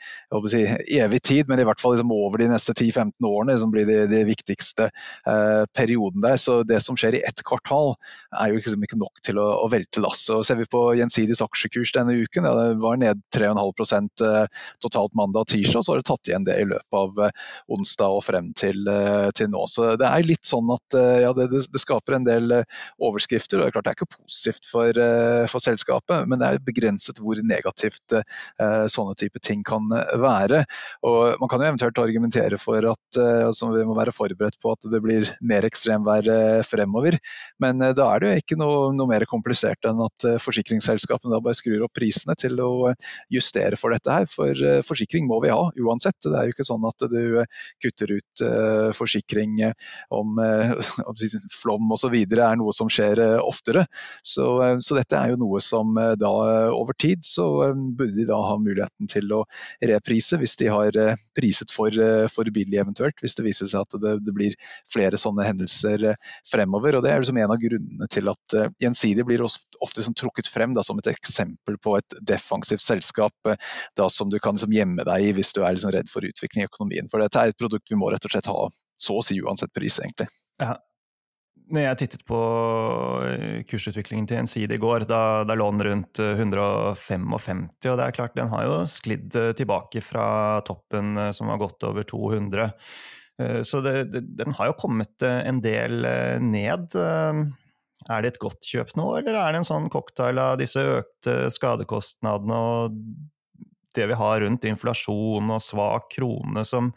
si, 0.50 0.66
evig 0.98 1.22
tid, 1.22 1.46
men 1.46 1.62
i 1.62 1.68
hvert 1.68 1.80
fall 1.82 1.94
liksom 1.94 2.12
over 2.18 2.42
de 2.42 2.50
neste 2.50 2.74
10-15 2.74 3.30
årene 3.30 3.58
som 3.62 3.70
blir 3.70 3.86
de, 3.86 4.02
de 4.10 4.26
viktigste 4.26 4.90
eh, 4.90 5.62
periodene 5.70 5.91
perioden 5.92 6.20
der. 6.20 6.36
Så 6.36 6.62
det 6.62 6.80
som 6.82 6.96
skjer 6.96 7.14
i 7.18 7.22
ett 7.26 7.42
kvartal 7.44 7.94
er 8.40 8.50
jo 8.50 8.60
liksom 8.60 8.84
ikke 8.84 8.98
nok 9.00 9.20
til 9.24 9.38
å, 9.38 9.46
å 9.64 9.68
velte 9.70 10.00
lasset. 10.00 10.46
Ser 10.46 10.56
vi 10.56 10.66
på 10.70 10.94
Gjensidiges 10.96 11.42
aksjekurs 11.44 11.92
denne 11.92 12.16
uken, 12.16 12.46
ja, 12.46 12.54
det 12.56 12.80
var 12.82 12.98
ned 13.00 13.22
3,5% 13.34 14.24
totalt 14.82 15.14
mandag 15.18 15.44
og 15.44 15.52
tirsdag, 15.52 15.84
så 15.84 15.92
har 15.92 16.00
det 16.00 16.08
tatt 16.08 16.30
igjen 16.30 16.46
det 16.46 16.58
i 16.60 16.68
løpet 16.68 16.98
av 16.98 17.22
onsdag 17.72 18.16
og 18.16 18.24
frem 18.24 18.52
til, 18.58 18.88
til 19.36 19.50
nå. 19.52 19.64
Så 19.70 19.94
det 20.00 20.08
er 20.08 20.26
litt 20.26 20.46
sånn 20.48 20.70
at 20.72 20.98
ja, 21.22 21.32
det, 21.36 21.48
det, 21.52 21.82
skaper 21.82 22.16
en 22.16 22.26
del 22.26 22.54
overskrifter. 23.02 23.58
og 23.58 23.64
Det 23.64 23.70
er 23.70 23.76
klart 23.76 23.88
det 23.88 23.94
er 23.94 23.98
ikke 24.00 24.20
positivt 24.22 24.68
for, 24.70 25.02
for 25.50 25.64
selskapet, 25.64 26.28
men 26.30 26.40
det 26.40 26.48
er 26.48 26.64
begrenset 26.64 27.20
hvor 27.22 27.40
negativt 27.46 28.16
sånne 28.92 29.16
type 29.18 29.42
ting 29.42 29.64
kan 29.66 29.90
være. 30.22 30.64
Og 31.08 31.40
Man 31.42 31.50
kan 31.50 31.62
jo 31.62 31.70
eventuelt 31.72 32.00
argumentere 32.02 32.58
for 32.60 32.92
at 32.92 33.20
altså, 33.20 33.72
vi 33.74 33.86
må 33.88 33.96
være 33.98 34.14
forberedt 34.14 34.60
på 34.62 34.74
at 34.76 34.90
det 34.92 35.02
blir 35.04 35.28
mer 35.44 35.66
ekstremvær 35.82 36.62
fremover, 36.66 37.18
men 37.62 37.82
da 37.96 38.06
er 38.14 38.22
det 38.22 38.28
jo 38.30 38.42
ikke 38.42 38.58
noe, 38.60 38.92
noe 38.94 39.10
mer 39.10 39.24
komplisert 39.28 39.82
enn 39.88 40.00
at 40.04 40.26
forsikringsselskapene 40.42 41.34
da 41.34 41.40
bare 41.42 41.58
skrur 41.58 41.86
opp 41.86 41.94
prisene 41.96 42.36
til 42.38 42.60
å 42.62 42.92
justere 43.32 43.78
for 43.80 43.94
dette 43.94 44.12
her. 44.12 44.28
For 44.30 44.82
forsikring 44.86 45.26
må 45.28 45.40
vi 45.42 45.50
ha 45.52 45.60
uansett. 45.82 46.18
Det 46.22 46.34
er 46.38 46.48
jo 46.48 46.54
ikke 46.54 46.68
sånn 46.68 46.86
at 46.88 47.06
du 47.10 47.42
kutter 47.82 48.14
ut 48.14 48.44
forsikring 48.96 49.58
om, 50.14 50.38
om 51.10 51.22
flom 51.52 51.94
osv. 51.96 52.16
er 52.22 52.58
noe 52.60 52.74
som 52.76 52.90
skjer 52.92 53.22
oftere. 53.40 53.86
Så, 54.22 54.46
så, 54.78 54.98
dette 54.98 55.18
er 55.18 55.32
jo 55.32 55.40
noe 55.42 55.62
som 55.64 55.96
da 55.96 56.32
over 56.72 56.96
tid 56.98 57.24
så 57.26 57.48
burde 57.72 58.14
de 58.16 58.28
da 58.28 58.38
ha 58.38 58.58
muligheten 58.60 59.10
til 59.10 59.32
å 59.34 59.42
reprise 59.82 60.38
hvis 60.40 60.58
de 60.60 60.70
har 60.72 60.96
priset 61.36 61.72
for, 61.74 61.96
for 62.32 62.54
billig 62.54 62.80
eventuelt. 62.82 63.18
Hvis 63.22 63.36
det 63.38 63.46
viser 63.48 63.70
seg 63.70 63.86
at 63.86 64.00
det, 64.02 64.18
det 64.26 64.36
blir 64.36 64.56
flere 64.92 65.20
sånne 65.20 65.46
hendelser 65.48 65.71
fremover. 66.48 66.98
og 66.98 67.04
Det 67.04 67.12
er 67.12 67.22
liksom 67.22 67.40
en 67.42 67.54
av 67.54 67.60
grunnene 67.62 68.08
til 68.12 68.30
at 68.32 68.56
Gjensidig 68.82 69.24
blir 69.28 69.44
ofte, 69.46 69.66
ofte 69.84 70.04
trukket 70.18 70.50
frem 70.50 70.74
da, 70.76 70.84
som 70.86 71.00
et 71.00 71.10
eksempel 71.10 71.78
på 71.82 71.96
et 71.98 72.18
defensivt 72.20 72.84
selskap 72.84 73.52
da, 73.96 74.08
som 74.10 74.30
du 74.30 74.38
kan 74.42 74.58
liksom 74.58 74.74
gjemme 74.74 75.06
deg 75.08 75.28
i 75.28 75.34
hvis 75.36 75.52
du 75.56 75.62
er 75.62 75.76
liksom 75.76 75.94
redd 75.94 76.10
for 76.12 76.26
utvikling 76.26 76.66
i 76.66 76.70
økonomien. 76.70 77.10
For 77.12 77.22
dette 77.22 77.40
er 77.40 77.52
et 77.52 77.58
produkt 77.58 77.90
vi 77.90 77.98
må 77.98 78.12
rett 78.12 78.24
og 78.28 78.34
slett 78.34 78.50
ha 78.50 78.70
så 79.02 79.18
å 79.18 79.26
si 79.26 79.40
uansett 79.42 79.72
pris, 79.74 79.98
egentlig. 80.02 80.28
Ja, 80.62 80.76
når 81.72 81.86
jeg 81.86 81.98
tittet 82.02 82.24
på 82.28 82.38
eh, 83.26 83.62
kursutviklingen 83.68 84.26
til 84.28 84.40
Gjensidige 84.40 84.76
i 84.76 84.82
går, 84.82 85.06
da, 85.08 85.42
da, 85.48 85.56
lå 85.56 85.68
den 85.72 85.84
rundt 85.86 86.20
155, 86.20 87.62
eh, 87.84 87.90
og 87.92 87.98
det 88.00 88.06
er 88.06 88.16
klart 88.16 88.36
den 88.36 88.50
har 88.52 88.66
jo 88.66 88.78
sklidd 88.90 89.36
eh, 89.38 89.52
tilbake 89.56 90.02
fra 90.04 90.26
toppen 90.66 91.14
som 91.36 91.52
var 91.52 91.62
godt 91.62 91.88
over 91.88 92.06
200. 92.08 92.68
Så 93.40 93.80
det, 93.80 93.92
det, 94.12 94.20
den 94.38 94.52
har 94.58 94.68
jo 94.68 94.74
kommet 94.78 95.24
en 95.24 95.60
del 95.64 96.04
ned. 96.44 96.94
Er 96.94 98.22
det 98.22 98.32
et 98.34 98.40
godt 98.42 98.66
kjøp 98.68 98.92
nå, 98.98 99.06
eller 99.18 99.38
er 99.40 99.54
det 99.54 99.62
en 99.62 99.68
sånn 99.68 99.88
cocktail 99.90 100.38
av 100.42 100.58
disse 100.60 100.82
økte 101.00 101.48
skadekostnadene 101.54 102.58
og 102.58 102.98
det 103.96 104.06
vi 104.08 104.16
har 104.16 104.40
rundt 104.40 104.64
inflasjon 104.68 105.52
og 105.52 105.62
svak 105.62 106.10
krone 106.14 106.64
som 106.68 106.92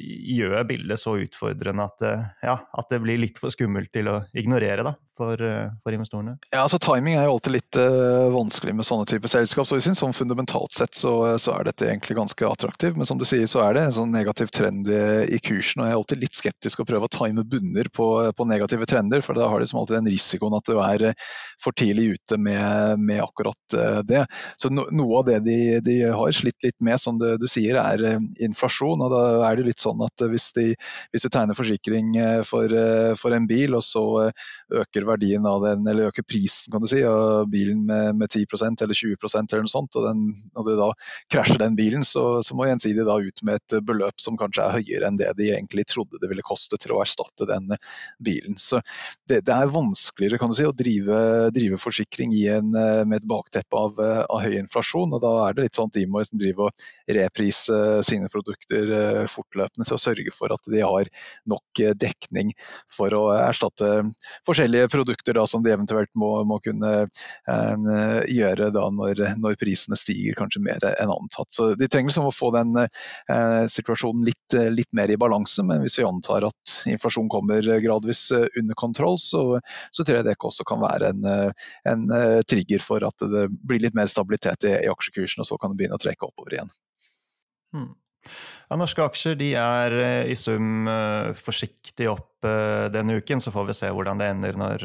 gjør 0.00 0.64
bildet 0.66 0.98
så 0.98 1.14
utfordrende 1.22 1.86
at, 1.86 2.02
eh, 2.02 2.22
ja, 2.42 2.58
at, 2.66 2.90
det 2.90 3.00
blir 3.04 3.20
litt 3.20 3.38
for 3.40 3.54
skummelt 3.54 3.92
til 3.94 4.08
å 4.10 4.16
ignorere 4.34 4.82
da, 4.86 4.94
for, 5.16 5.38
eh, 5.38 5.70
for 5.84 5.94
investorene? 5.94 6.34
Ja, 6.50 6.64
altså 6.64 6.80
Timing 6.82 7.14
er 7.14 7.28
jo 7.28 7.36
alltid 7.36 7.54
litt 7.54 7.78
uh, 7.78 8.26
vanskelig 8.34 8.74
med 8.74 8.86
sånne 8.86 9.06
typer 9.08 9.30
selskap. 9.30 9.68
så 9.68 9.78
vi 9.78 9.84
synes, 9.86 10.02
sånn 10.02 10.16
Fundamentalt 10.16 10.74
sett 10.74 10.98
så, 10.98 11.38
så, 11.38 11.54
er 11.54 11.68
dette 11.68 11.86
egentlig 11.86 12.16
ganske 12.18 12.48
attraktivt. 12.48 12.98
Men 12.98 13.06
som 13.06 13.20
du 13.20 13.26
sier 13.28 13.46
så 13.50 13.62
er 13.62 13.76
det 13.76 13.84
en 13.86 13.96
sånn 13.96 14.14
negativ 14.14 14.50
trend 14.54 14.90
i, 14.90 15.38
kursen. 15.44 15.82
og 15.82 15.88
Jeg 15.88 15.94
er 15.94 16.00
alltid 16.00 16.22
litt 16.22 16.38
skeptisk 16.38 16.82
å 16.82 16.88
prøve 16.88 17.08
å 17.08 17.14
time 17.14 17.44
bunner 17.46 17.90
på, 17.94 18.08
på 18.34 18.48
negative 18.50 18.88
trender. 18.90 19.22
For 19.26 19.38
da 19.38 19.48
har 19.50 19.62
de 19.62 19.70
som 19.70 19.80
alltid 19.80 20.00
den 20.00 20.10
risikoen 20.14 20.58
at 20.58 20.70
du 20.70 20.78
er 20.82 21.06
for 21.62 21.76
tidlig 21.76 22.18
ute 22.18 22.38
med, 22.38 22.98
med 23.02 23.22
akkurat 23.22 23.78
det. 24.06 24.24
Så 24.58 24.70
no, 24.74 24.88
Noe 24.94 25.22
av 25.22 25.28
det 25.28 25.40
de, 25.46 25.58
de, 25.84 25.96
har 26.14 26.34
slitt 26.34 26.66
litt 26.66 26.78
med, 26.84 26.98
som 27.02 27.18
du, 27.18 27.26
du 27.38 27.46
sier, 27.50 27.78
er 27.78 28.18
inflasjon. 28.42 29.02
og 29.02 29.14
Da 29.14 29.24
er 29.50 29.58
det 29.58 29.68
litt 29.70 29.83
sånn 29.84 30.02
at 30.04 30.24
hvis, 30.30 30.50
de, 30.56 30.66
hvis 31.12 31.24
du 31.24 31.30
tegner 31.32 31.56
forsikring 31.58 32.14
eh, 32.20 32.40
for, 32.46 32.70
eh, 32.70 33.12
for, 33.18 33.34
en 33.36 33.48
bil, 33.50 33.76
og 33.76 33.84
så 33.84 34.04
eh, 34.24 34.46
øker 34.80 35.06
verdien 35.08 35.46
av 35.48 35.64
den, 35.64 35.86
eller 35.90 36.10
øker 36.10 36.26
prisen 36.26 36.72
kan 36.72 36.84
du 36.84 36.88
si, 36.90 37.02
av 37.06 37.46
bilen 37.50 37.84
med, 37.88 38.14
med 38.20 38.30
10% 38.30 38.84
eller 38.84 38.98
20% 38.98 39.54
eller 39.54 39.66
noe 39.66 39.72
sånt, 39.72 39.98
og, 39.98 40.08
den, 40.08 40.24
og 40.54 40.68
du 40.68 40.74
da 40.78 40.90
krasjer 41.32 41.60
den 41.60 41.78
bilen, 41.78 42.06
så, 42.08 42.42
så 42.44 42.56
må 42.56 42.68
Gjensidige 42.68 43.04
da 43.06 43.18
ut 43.20 43.42
med 43.44 43.60
et 43.60 43.76
beløp 43.84 44.22
som 44.22 44.38
kanskje 44.40 44.64
er 44.64 44.78
høyere 44.78 45.08
enn 45.10 45.18
det 45.20 45.34
de 45.36 45.50
egentlig 45.52 45.84
trodde 45.90 46.20
det 46.22 46.30
ville 46.30 46.44
koste 46.46 46.78
til 46.80 46.94
å 46.94 47.02
erstatte 47.02 47.46
den 47.48 47.74
bilen. 48.24 48.56
Så 48.60 48.80
det, 49.28 49.42
det 49.44 49.52
er 49.52 49.72
vanskeligere 49.72 50.40
kan 50.40 50.50
du 50.50 50.56
si, 50.56 50.66
å 50.66 50.74
drive, 50.74 51.18
drive 51.54 51.78
forsikring 51.80 52.32
en, 52.54 52.72
med 52.72 53.18
et 53.18 53.28
bakteppe 53.28 53.78
av, 53.78 54.00
av, 54.00 54.40
høy 54.44 54.56
inflasjon, 54.62 55.12
og 55.14 55.22
da 55.22 55.34
er 55.44 55.56
det 55.56 55.68
litt 55.68 55.78
sånn 55.78 55.92
at 55.92 55.98
de 55.98 56.06
må 56.08 56.22
liksom 56.22 56.40
drive 56.40 56.68
og 56.68 57.14
reprise 57.18 57.80
sine 58.06 58.30
produkter 58.32 59.28
fortløpende 59.30 59.73
myndighetene 59.74 59.88
til 59.88 59.96
å 59.96 60.02
sørge 60.02 60.32
for 60.34 60.52
at 60.54 60.70
de 60.70 60.82
har 60.82 61.08
nok 61.46 61.80
eh, 61.80 61.94
dekning 61.94 62.52
for 62.92 63.12
å 63.14 63.32
erstatte 63.34 64.04
forskjellige 64.46 64.88
produkter 64.92 65.34
da, 65.34 65.46
som 65.46 65.62
de 65.62 65.72
eventuelt 65.72 66.10
må, 66.14 66.44
må 66.44 66.60
kunne 66.60 66.92
eh, 67.04 68.24
gjøre 68.28 68.70
da, 68.70 68.88
når, 68.90 69.36
når, 69.38 69.56
prisene 69.58 69.96
stiger 69.96 70.34
kanskje 70.34 70.62
mer 70.62 70.82
enn 70.84 71.10
antatt. 71.10 71.50
Så 71.50 71.74
De 71.74 71.88
trenger 71.88 72.10
liksom 72.10 72.28
å 72.28 72.34
få 72.34 72.52
den 72.54 72.76
eh, 72.84 73.66
situasjonen 73.66 74.24
litt, 74.24 74.58
litt, 74.70 74.92
mer 74.94 75.10
i 75.10 75.18
balanse, 75.18 75.62
men 75.64 75.82
hvis 75.82 75.98
vi 75.98 76.06
antar 76.06 76.46
at 76.46 76.74
inflasjon 76.86 77.30
kommer 77.32 77.62
gradvis 77.82 78.30
eh, 78.32 78.46
under 78.60 78.74
kontroll, 78.78 79.18
så, 79.18 79.60
så 79.90 80.04
tror 80.04 80.20
jeg 80.20 80.28
det 80.28 80.38
også 80.44 80.66
kan 80.68 80.82
være 80.82 81.14
en, 81.14 81.26
en, 81.88 82.02
trigger 82.44 82.82
for 82.84 83.04
at 83.06 83.22
det 83.30 83.46
blir 83.64 83.80
litt 83.80 83.94
mer 83.96 84.10
stabilitet 84.10 84.66
i, 84.68 84.74
i 84.84 84.90
aksjekursen, 84.90 85.42
og 85.42 85.48
så 85.48 85.58
kan 85.60 85.72
det 85.72 85.80
begynne 85.80 85.96
å 85.96 86.02
trekke 86.02 86.28
oppover 86.28 86.58
igjen. 86.58 86.72
Hmm. 87.74 87.92
Ja, 88.70 88.78
norske 88.80 89.04
aksjer 89.04 89.36
de 89.38 89.50
er 89.60 89.94
eh, 90.00 90.30
i 90.32 90.36
sum 90.38 90.88
eh, 90.88 91.32
forsiktig 91.36 92.08
opp 92.10 92.46
eh, 92.48 92.86
denne 92.94 93.18
uken. 93.20 93.42
Så 93.42 93.52
får 93.54 93.68
vi 93.68 93.76
se 93.76 93.90
hvordan 93.92 94.20
det 94.20 94.30
ender 94.32 94.58
når 94.58 94.84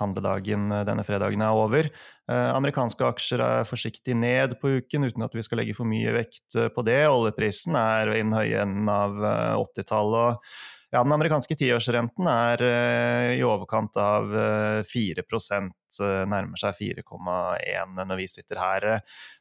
handledagen 0.00 0.68
denne 0.88 1.06
fredagen 1.06 1.44
er 1.44 1.56
over. 1.56 1.90
Amerikanske 2.26 3.06
aksjer 3.06 3.40
er 3.44 3.68
forsiktig 3.68 4.16
ned 4.18 4.56
på 4.58 4.80
uken, 4.80 5.06
uten 5.06 5.22
at 5.22 5.34
vi 5.36 5.44
skal 5.46 5.62
legge 5.62 5.76
for 5.78 5.86
mye 5.86 6.10
vekt 6.16 6.58
på 6.74 6.82
det. 6.86 7.04
Oljeprisen 7.06 7.78
er 7.78 8.10
i 8.16 8.18
den 8.18 8.34
høye 8.34 8.64
enden 8.64 8.90
av 8.90 9.14
80-tallet. 9.62 10.42
Ja, 10.96 11.02
den 11.04 11.12
amerikanske 11.12 11.52
tiårsrenten 11.60 12.24
er 12.24 12.62
uh, 12.64 13.30
i 13.36 13.42
overkant 13.44 13.98
av 14.00 14.30
uh, 14.32 14.78
4 14.88 15.26
uh, 15.28 16.22
nærmer 16.24 16.56
seg 16.56 16.78
4,1 16.78 17.98
når 17.98 18.16
vi 18.16 18.28
sitter 18.32 18.56
her. 18.56 18.86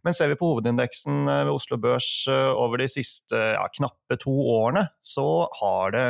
Men 0.04 0.18
ser 0.18 0.34
vi 0.34 0.36
på 0.36 0.50
hovedindeksen 0.50 1.22
eh, 1.32 1.46
ved 1.48 1.54
Oslo 1.54 1.78
Børs 1.80 2.10
eh, 2.28 2.50
over 2.52 2.84
de 2.84 2.90
siste 2.92 3.40
ja, 3.40 3.64
knappe 3.78 4.18
to 4.20 4.34
årene, 4.52 4.84
så 5.00 5.48
har 5.62 5.96
det 5.96 6.06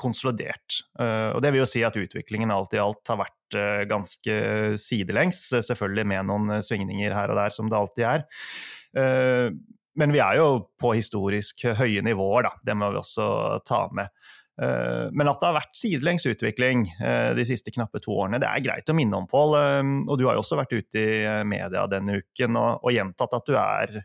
konsolidert. 0.00 0.82
Og 0.96 1.42
det 1.44 1.50
vil 1.52 1.60
jo 1.60 1.68
si 1.68 1.82
at 1.84 1.96
utviklingen 2.00 2.52
alt 2.52 2.72
i 2.72 2.78
alt 2.80 3.04
har 3.12 3.18
vært 3.20 3.56
ganske 3.90 4.36
sidelengs, 4.80 5.42
selvfølgelig 5.68 6.06
med 6.08 6.28
noen 6.30 6.64
svingninger 6.64 7.12
her 7.12 7.28
og 7.28 7.36
der, 7.36 7.52
som 7.52 7.68
det 7.68 7.76
alltid 7.76 8.06
er. 8.08 8.24
Men 10.00 10.16
vi 10.16 10.22
er 10.24 10.40
jo 10.40 10.46
på 10.80 10.94
historisk 10.96 11.66
høye 11.76 12.00
nivåer, 12.06 12.48
da. 12.48 12.54
Det 12.64 12.78
må 12.80 12.88
vi 12.94 13.02
også 13.02 13.28
ta 13.68 13.82
med. 13.92 14.08
Eh, 14.60 15.08
men 15.12 15.30
at 15.30 15.40
det 15.40 15.48
har 15.48 15.56
vært 15.56 15.78
sidelengs 15.78 16.26
utvikling 16.28 16.84
eh, 17.00 17.30
de 17.36 17.46
siste 17.48 17.72
knappe 17.72 18.02
to 18.04 18.12
årene, 18.12 18.40
det 18.42 18.48
er 18.50 18.64
greit 18.64 18.92
å 18.92 18.96
minne 18.96 19.16
om, 19.16 19.28
Pål. 19.30 19.56
Eh, 19.56 19.92
og 20.04 20.20
du 20.20 20.26
har 20.28 20.40
også 20.40 20.58
vært 20.60 20.74
ute 20.76 21.00
i 21.00 21.20
media 21.48 21.86
denne 21.90 22.20
uken 22.20 22.60
og 22.60 22.90
gjentatt 22.92 23.38
at 23.40 23.48
du 23.48 23.56
er 23.58 24.00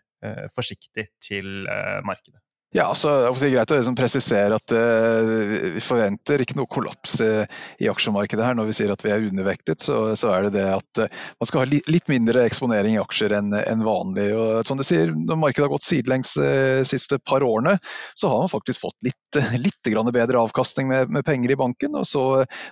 forsiktig 0.50 1.04
til 1.22 1.68
markedet. 2.08 2.40
Ja, 2.74 2.90
så 2.96 3.10
det 3.32 3.48
er 3.48 3.52
Greit 3.54 3.72
å 3.72 3.78
liksom 3.78 3.96
presisere 3.96 4.58
at 4.58 4.72
uh, 4.76 5.30
vi 5.78 5.84
forventer 5.84 6.42
ikke 6.44 6.58
noe 6.58 6.68
kollaps 6.68 7.22
i, 7.24 7.30
i, 7.80 7.88
aksjemarkedet 7.88 8.44
her. 8.44 8.58
Når 8.58 8.68
vi 8.68 8.76
sier 8.76 8.92
at 8.92 9.04
vi 9.06 9.14
er 9.14 9.28
undervektet, 9.30 9.80
så, 9.86 10.00
så 10.20 10.34
er 10.36 10.48
det 10.48 10.58
det 10.58 10.66
at 10.74 11.02
uh, 11.06 11.22
man 11.40 11.48
skal 11.48 11.64
ha 11.64 11.70
li, 11.72 11.80
litt 11.88 12.10
mindre 12.12 12.44
eksponering 12.44 12.98
i 12.98 13.00
aksjer 13.00 13.38
enn 13.38 13.54
en 13.62 13.86
vanlig. 13.86 14.28
Og, 14.36 14.66
som 14.68 14.82
du 14.82 14.84
sier, 14.84 15.14
Når 15.16 15.40
markedet 15.40 15.70
har 15.70 15.72
gått 15.72 15.88
sidelengs 15.88 16.34
de 16.36 16.50
uh, 16.50 16.82
siste 16.88 17.22
par 17.24 17.46
årene, 17.48 17.78
så 18.18 18.34
har 18.34 18.44
man 18.44 18.52
faktisk 18.52 18.84
fått 18.84 19.08
litt, 19.08 19.40
litt 19.56 19.80
bedre 20.16 20.42
avkastning 20.42 20.90
med, 20.90 21.14
med, 21.14 21.24
penger 21.26 21.54
i 21.54 21.60
banken, 21.60 21.96
og 21.96 22.04
så 22.10 22.26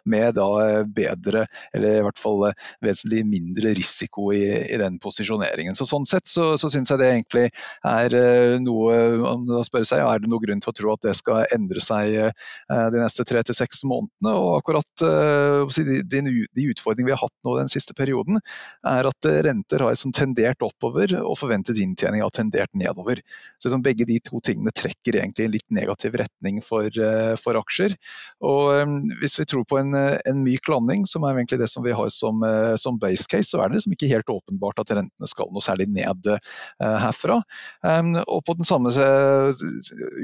med 0.09 0.35
da 0.35 0.83
bedre, 0.83 1.45
eller 1.75 1.99
i 1.99 2.03
hvert 2.03 2.19
fall 2.19 2.49
vesentlig 2.83 3.23
mindre 3.29 3.71
risiko 3.77 4.33
i, 4.35 4.43
i 4.67 4.81
den 4.81 4.99
posisjoneringen. 4.99 5.77
Så 5.79 5.87
Sånn 5.93 6.07
sett 6.09 6.27
så, 6.27 6.55
så 6.57 6.71
syns 6.73 6.89
jeg 6.89 6.99
det 6.99 7.09
egentlig 7.11 7.47
er 7.85 8.15
noe 8.63 9.63
seg. 9.92 9.92
Og 10.01 10.11
Er 10.13 10.23
det 10.23 10.29
noen 10.31 10.43
grunn 10.43 10.63
til 10.63 10.71
å 10.71 10.75
tro 10.77 10.93
at 10.93 11.05
det 11.05 11.15
skal 11.17 11.45
endre 11.53 11.81
seg 11.83 12.15
de 12.69 12.99
neste 13.01 13.25
tre 13.27 13.43
til 13.45 13.57
seks 13.57 13.83
månedene? 13.87 14.33
og 14.33 14.57
akkurat 14.59 15.03
de, 15.03 16.21
de 16.55 16.65
utfordringene 16.71 17.09
vi 17.09 17.13
har 17.15 17.21
hatt 17.21 17.45
nå 17.45 17.55
den 17.57 17.71
siste 17.71 17.95
perioden, 17.97 18.39
er 18.87 19.07
at 19.09 19.27
renter 19.45 19.83
har 19.83 19.97
sånn 19.99 20.15
tendert 20.15 20.63
oppover, 20.65 21.15
og 21.21 21.37
forventet 21.39 21.79
inntjening 21.81 22.23
har 22.23 22.33
tendert 22.33 22.71
nedover. 22.77 23.21
Så 23.59 23.67
liksom 23.67 23.83
Begge 23.83 24.07
de 24.07 24.19
to 24.23 24.39
tingene 24.43 24.71
trekker 24.75 25.17
egentlig 25.19 25.47
en 25.47 25.53
litt 25.53 25.75
negativ 25.75 26.15
retning 26.21 26.61
for, 26.63 26.87
for 27.41 27.59
aksjer. 27.59 27.95
og 28.45 28.93
Hvis 29.21 29.37
vi 29.41 29.47
tror 29.49 29.65
på 29.69 29.79
en, 29.81 29.93
en 29.95 30.43
myk 30.45 30.69
landing, 30.71 31.07
som 31.09 31.25
er 31.25 31.37
egentlig 31.37 31.61
det 31.63 31.69
som 31.71 31.85
vi 31.85 31.95
har 31.95 32.11
som, 32.13 32.43
som 32.79 32.99
base 33.01 33.27
case, 33.29 33.51
så 33.51 33.61
er 33.61 33.69
det 33.69 33.81
liksom 33.81 33.95
ikke 33.97 34.11
helt 34.11 34.31
åpenbart 34.31 34.81
at 34.83 34.93
rentene 34.95 35.29
skal 35.29 35.51
noe 35.51 35.63
særlig 35.63 35.89
ned 35.91 36.29
herfra. 36.79 37.41
Um, 37.83 38.15
og 38.23 38.43
på 38.47 38.55
den 38.57 38.67
samme 38.67 38.93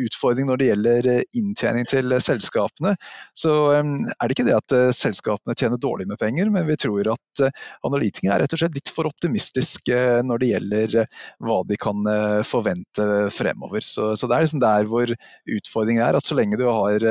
utfordring 0.05 0.49
når 0.49 0.59
det 0.59 0.69
gjelder 0.69 1.09
uh, 1.09 1.21
inntjening 1.39 1.87
til 1.89 2.15
selskapene, 2.23 2.95
så 3.37 3.55
um, 3.79 3.95
er 4.13 4.29
det 4.29 4.37
ikke 4.37 4.47
det 4.47 4.57
at 4.57 4.75
selskapene 4.95 5.55
tjener 5.57 5.81
dårlig 5.81 6.07
med 6.09 6.19
penger, 6.21 6.51
men 6.53 6.67
vi 6.67 6.77
tror 6.79 7.11
at 7.13 7.43
analytikere 7.85 8.35
er 8.35 8.43
rett 8.43 8.55
og 8.55 8.61
slett 8.61 8.77
litt 8.77 8.91
for 8.93 9.09
optimistiske 9.09 9.99
når 10.27 10.41
det 10.41 10.51
gjelder 10.51 10.97
hva 11.45 11.59
de 11.67 11.77
kan 11.79 12.07
forvente 12.47 13.05
fremover. 13.33 13.83
Så, 13.85 14.11
så 14.19 14.27
det 14.29 14.37
er 14.37 14.45
liksom 14.45 14.63
der 14.63 14.87
hvor 14.89 15.13
utfordringen 15.57 16.03
er, 16.05 16.17
at 16.19 16.27
så 16.27 16.37
lenge 16.37 16.59
du 16.59 16.65
har 16.67 17.03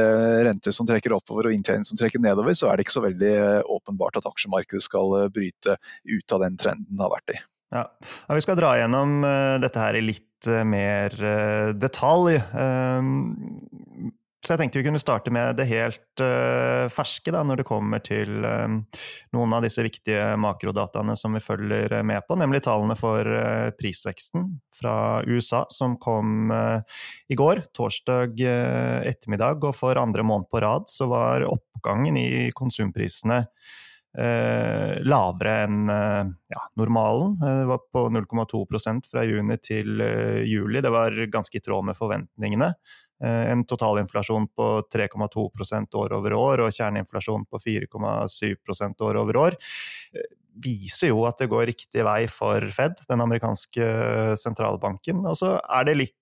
renter 0.49 0.75
som 0.75 0.88
trekker 0.88 1.16
oppover 1.16 1.49
og 1.49 1.57
inntjening 1.57 1.87
som 1.88 2.00
trekker 2.00 2.23
nedover, 2.23 2.57
så 2.59 2.71
er 2.71 2.78
det 2.78 2.87
ikke 2.87 2.99
så 2.99 3.07
veldig 3.07 3.35
åpenbart 3.78 4.21
at 4.21 4.28
aksjemarkedet 4.28 4.85
skal 4.85 5.30
bryte 5.35 5.78
ut 5.78 6.37
av 6.37 6.45
den 6.45 6.59
trenden 6.61 6.99
det 6.99 7.07
har 7.07 7.16
vært 7.18 7.37
i. 7.37 7.40
Ja. 7.75 7.85
ja 8.29 8.35
vi 8.37 8.45
skal 8.45 8.59
dra 8.59 8.75
gjennom 8.79 9.21
uh, 9.25 9.57
dette 9.63 9.83
her 9.83 9.99
i 9.99 10.05
litt 10.05 10.49
uh, 10.49 10.63
mer 10.67 11.15
uh, 11.21 11.75
detalj. 11.77 12.39
Ehm, 12.57 13.11
så 14.39 14.55
jeg 14.55 14.63
tenkte 14.63 14.79
vi 14.81 14.87
kunne 14.87 15.01
starte 15.03 15.33
med 15.35 15.59
det 15.59 15.67
helt 15.67 16.21
ferske 16.95 17.33
da, 17.35 17.41
når 17.45 17.61
det 17.61 17.65
kommer 17.67 18.01
til 18.07 18.31
noen 19.35 19.55
av 19.55 19.65
disse 19.67 19.83
viktige 19.83 20.37
makrodataene 20.41 21.17
som 21.19 21.35
vi 21.35 21.43
følger 21.43 21.93
med 22.07 22.23
på, 22.25 22.37
nemlig 22.39 22.63
tallene 22.65 22.95
for 22.97 23.27
prisveksten 23.77 24.47
fra 24.79 24.95
USA, 25.27 25.65
som 25.75 25.99
kom 26.01 26.55
i 26.55 27.37
går, 27.37 27.65
torsdag 27.77 28.39
ettermiddag. 29.11 29.59
Og 29.67 29.75
for 29.77 29.99
andre 30.01 30.25
måned 30.25 30.49
på 30.55 30.63
rad 30.65 30.87
så 30.89 31.11
var 31.11 31.45
oppgangen 31.51 32.17
i 32.23 32.49
konsumprisene 32.57 33.43
eh, 34.17 34.99
lavere 35.05 35.55
enn 35.65 35.91
eh, 35.93 36.31
ja, 36.55 36.62
normalen. 36.81 37.37
Eh, 37.43 37.59
det 37.62 37.69
var 37.71 37.85
på 37.93 38.07
0,2% 38.15 39.11
fra 39.11 39.25
juni 39.27 39.59
til 39.62 40.00
eh, 40.05 40.41
juli. 40.49 40.83
Det 40.85 40.93
var 40.95 41.19
ganske 41.33 41.59
i 41.59 41.62
tråd 41.65 41.91
med 41.91 41.99
forventningene. 41.99 42.73
En 43.19 43.65
totalinflasjon 43.67 44.45
på 44.55 44.67
3,2% 44.95 45.97
år 45.99 46.12
over 46.15 46.35
år 46.38 46.61
og 46.62 46.77
kjerneinflasjon 46.77 47.49
på 47.50 47.59
4,7% 47.65 49.03
år 49.03 49.19
over 49.19 49.38
år 49.41 49.57
viser 50.62 51.11
jo 51.11 51.25
at 51.27 51.43
det 51.43 51.49
går 51.50 51.67
riktig 51.73 52.05
vei 52.07 52.29
for 52.31 52.62
Fed, 52.71 53.03
den 53.11 53.25
amerikanske 53.25 53.88
sentralbanken. 54.38 55.25
Og 55.27 55.35
så 55.41 55.57
er 55.59 55.88
det 55.91 55.97
litt 55.99 56.15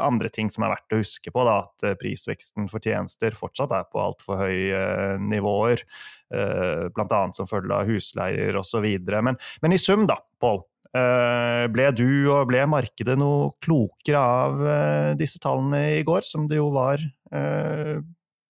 andre 0.00 0.30
ting 0.32 0.48
som 0.48 0.64
er 0.64 0.72
verdt 0.72 0.96
å 0.96 1.02
huske 1.02 1.28
på. 1.28 1.44
Da, 1.44 1.58
at 1.68 2.00
prisveksten 2.00 2.72
for 2.72 2.80
tjenester 2.88 3.36
fortsatt 3.36 3.76
er 3.76 3.84
på 3.92 4.00
altfor 4.00 4.40
høye 4.40 5.20
nivåer. 5.20 5.84
Eh, 6.30 6.88
Bl.a. 6.94 7.20
som 7.34 7.48
følge 7.50 7.74
av 7.74 7.88
husleier 7.90 8.58
osv. 8.60 8.86
Men, 9.10 9.38
men 9.62 9.74
i 9.74 9.80
sum, 9.80 10.06
da, 10.10 10.20
Pål. 10.40 10.62
Eh, 10.90 11.64
ble 11.70 11.90
du 11.94 12.08
og 12.32 12.48
ble 12.50 12.64
markedet 12.66 13.14
noe 13.20 13.52
klokere 13.62 14.20
av 14.20 14.62
eh, 14.66 15.10
disse 15.18 15.42
tallene 15.42 16.00
i 16.00 16.06
går, 16.06 16.26
som 16.26 16.48
det 16.50 16.58
jo 16.58 16.70
var 16.74 17.02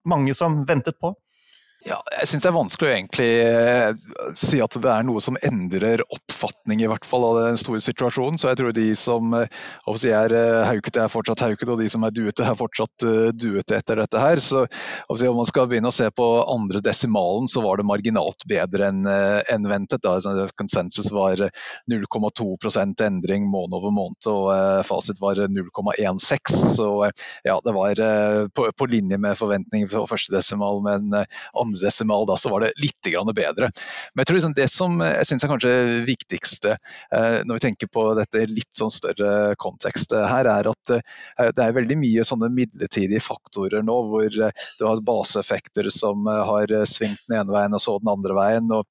mange 0.09 0.33
som 0.33 0.63
ventet 0.65 0.97
på? 0.97 1.11
Ja, 1.81 1.97
jeg 2.13 2.29
syns 2.29 2.43
det 2.45 2.49
er 2.51 2.53
vanskelig 2.53 2.89
å 2.91 2.93
egentlig 2.93 3.29
eh, 3.41 3.93
si 4.37 4.59
at 4.61 4.75
det 4.85 4.89
er 4.93 5.05
noe 5.09 5.21
som 5.25 5.39
endrer 5.41 6.03
oppfatning 6.13 6.83
i 6.85 6.89
hvert 6.91 7.07
fall 7.09 7.23
av 7.31 7.39
den 7.39 7.57
store 7.61 7.81
situasjonen. 7.81 8.37
Så 8.37 8.51
jeg 8.51 8.59
tror 8.61 8.75
de 8.77 8.85
som 9.01 9.33
eh, 9.39 9.49
er 10.11 10.35
eh, 10.37 10.67
haukete, 10.69 11.07
er 11.07 11.13
fortsatt 11.13 11.41
haukete, 11.47 11.73
og 11.73 11.81
de 11.81 11.89
som 11.89 12.05
er 12.05 12.13
duete, 12.13 12.45
er 12.45 12.59
fortsatt 12.59 13.07
duete 13.33 13.79
etter 13.79 14.03
dette 14.03 14.21
her. 14.21 14.43
Så 14.45 14.67
om 15.09 15.39
man 15.39 15.49
skal 15.49 15.71
begynne 15.71 15.89
å 15.89 15.95
se 15.95 16.11
på 16.13 16.27
andre 16.53 16.83
desimalen, 16.85 17.49
så 17.49 17.65
var 17.65 17.81
det 17.81 17.89
marginalt 17.89 18.45
bedre 18.51 18.91
enn 18.91 19.09
en 19.09 19.71
ventet. 19.71 20.05
Da. 20.05 20.19
Konsensus 20.61 21.09
var 21.15 21.41
0,2% 21.89 23.05
endring 23.07 23.49
måned 23.49 23.79
over 23.81 23.95
måned, 23.95 24.29
og 24.29 24.85
fasit 24.85 25.21
var 25.23 25.41
0,16. 25.49 26.61
Så 26.77 26.91
ja, 27.47 27.57
det 27.65 27.77
var 27.77 28.05
på, 28.53 28.69
på 28.69 28.91
linje 28.93 29.21
med 29.23 29.39
forventninger 29.41 29.89
for 29.89 30.11
første 30.11 30.37
desimal, 30.37 30.85
men 30.85 31.15
andre 31.17 31.70
andre 31.71 31.87
desimal, 31.87 32.27
da, 32.29 32.37
så 32.41 32.53
var 32.53 32.67
det 32.67 32.75
litt 32.81 32.99
bedre. 33.35 33.71
Men 34.13 34.23
jeg 34.23 34.29
tror 34.29 34.39
liksom 34.39 34.55
det 34.57 34.69
som 34.71 35.01
jeg 35.05 35.27
synes 35.29 35.45
er 35.45 35.53
kanskje 35.53 35.73
viktigste 36.09 36.75
eh, 36.77 37.41
når 37.47 37.59
vi 37.59 37.65
tenker 37.65 37.91
på 37.93 38.05
dette 38.19 38.45
litt 38.51 38.71
sånn 38.77 38.93
større 38.93 39.55
kontekst 39.61 40.13
eh, 40.13 40.27
her, 40.29 40.51
er 40.51 40.71
at 40.71 40.95
eh, 40.97 41.51
det 41.57 41.65
er 41.65 41.77
veldig 41.77 41.99
mye 42.01 42.27
sånne 42.27 42.51
midlertidige 42.53 43.23
faktorer 43.25 43.85
nå, 43.87 43.97
hvor 44.11 44.29
du 44.31 44.85
har 44.85 45.05
baseeffekter 45.05 45.91
som 45.95 46.27
har 46.29 46.73
svingt 46.89 47.23
den 47.29 47.41
ene 47.41 47.55
veien 47.55 47.77
og 47.77 47.83
så 47.83 47.99
den 48.01 48.13
andre 48.13 48.37
veien. 48.37 48.71
og 48.75 48.87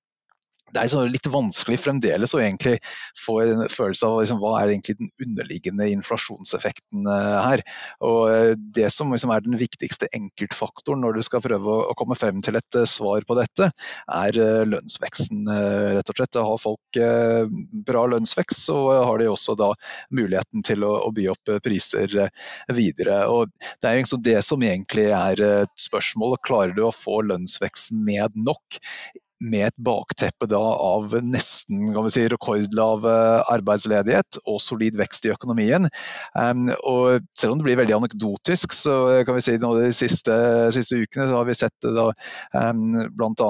det 0.74 0.80
er 0.80 0.88
liksom 0.88 1.12
litt 1.12 1.28
vanskelig 1.32 1.80
fremdeles 1.82 2.34
å 2.36 2.42
egentlig 2.42 2.78
få 3.18 3.40
en 3.44 3.64
følelse 3.72 4.08
av 4.08 4.20
liksom, 4.22 4.40
hva 4.42 4.54
er 4.60 4.74
egentlig 4.74 4.98
den 5.00 5.12
underliggende 5.26 5.90
inflasjonseffekten 5.96 7.10
eh, 7.10 7.38
her. 7.46 7.64
Og 8.06 8.20
eh, 8.34 8.54
Det 8.80 8.90
som 8.94 9.12
liksom 9.14 9.34
er 9.34 9.46
den 9.46 9.58
viktigste 9.60 10.10
enkeltfaktoren 10.16 11.04
når 11.06 11.20
du 11.20 11.26
skal 11.26 11.44
prøve 11.46 11.78
å 11.90 11.96
komme 12.00 12.18
frem 12.20 12.44
til 12.46 12.60
et 12.60 12.80
eh, 12.80 12.88
svar 12.90 13.26
på 13.28 13.38
dette, 13.40 13.72
er 14.10 14.40
lønnsveksten. 14.70 15.48
rett 15.96 16.12
og 16.12 16.18
slett. 16.18 16.38
Har 16.50 16.62
folk 16.62 17.00
bra 17.88 18.04
lønnsvekst, 18.12 18.64
så 18.70 18.78
har 19.06 19.20
de 19.22 19.30
også 19.30 19.56
da 19.60 19.72
muligheten 20.16 20.64
til 20.66 20.86
å, 20.88 20.92
å 21.08 21.12
by 21.16 21.28
opp 21.34 21.52
priser 21.66 22.14
videre. 22.76 23.22
Og 23.32 23.52
Det 23.82 23.90
er 23.90 24.00
liksom 24.00 24.24
det 24.26 24.40
som 24.46 24.64
egentlig 24.66 25.10
er 25.16 25.66
spørsmålet. 25.80 26.44
Klarer 26.46 26.76
du 26.78 26.86
å 26.88 26.96
få 26.96 27.22
lønnsveksten 27.28 28.06
ned 28.08 28.38
nok? 28.40 28.80
Med 29.40 29.70
et 29.70 29.78
bakteppe 29.80 30.48
da 30.52 30.60
av 30.60 31.14
nesten 31.24 31.94
kan 31.96 32.06
vi 32.06 32.12
si, 32.12 32.26
rekordlav 32.32 33.06
eh, 33.08 33.52
arbeidsledighet 33.56 34.42
og 34.44 34.60
solid 34.64 34.98
vekst 35.00 35.28
i 35.28 35.34
økonomien. 35.34 35.88
Og 36.90 37.28
selv 37.38 37.54
om 37.54 37.60
det 37.60 37.68
blir 37.68 37.80
veldig 37.80 37.96
anekdotisk, 37.96 38.76
så 38.76 39.24
kan 39.28 39.38
vi 39.38 39.44
si 39.46 39.56
nå 39.62 39.72
de 39.78 39.92
siste, 39.96 40.36
siste 40.76 41.00
ukene 41.00 41.30
har 41.32 41.48
vi 41.48 41.56
sett 41.58 41.88
da 41.88 42.10
bl.a. 42.52 43.50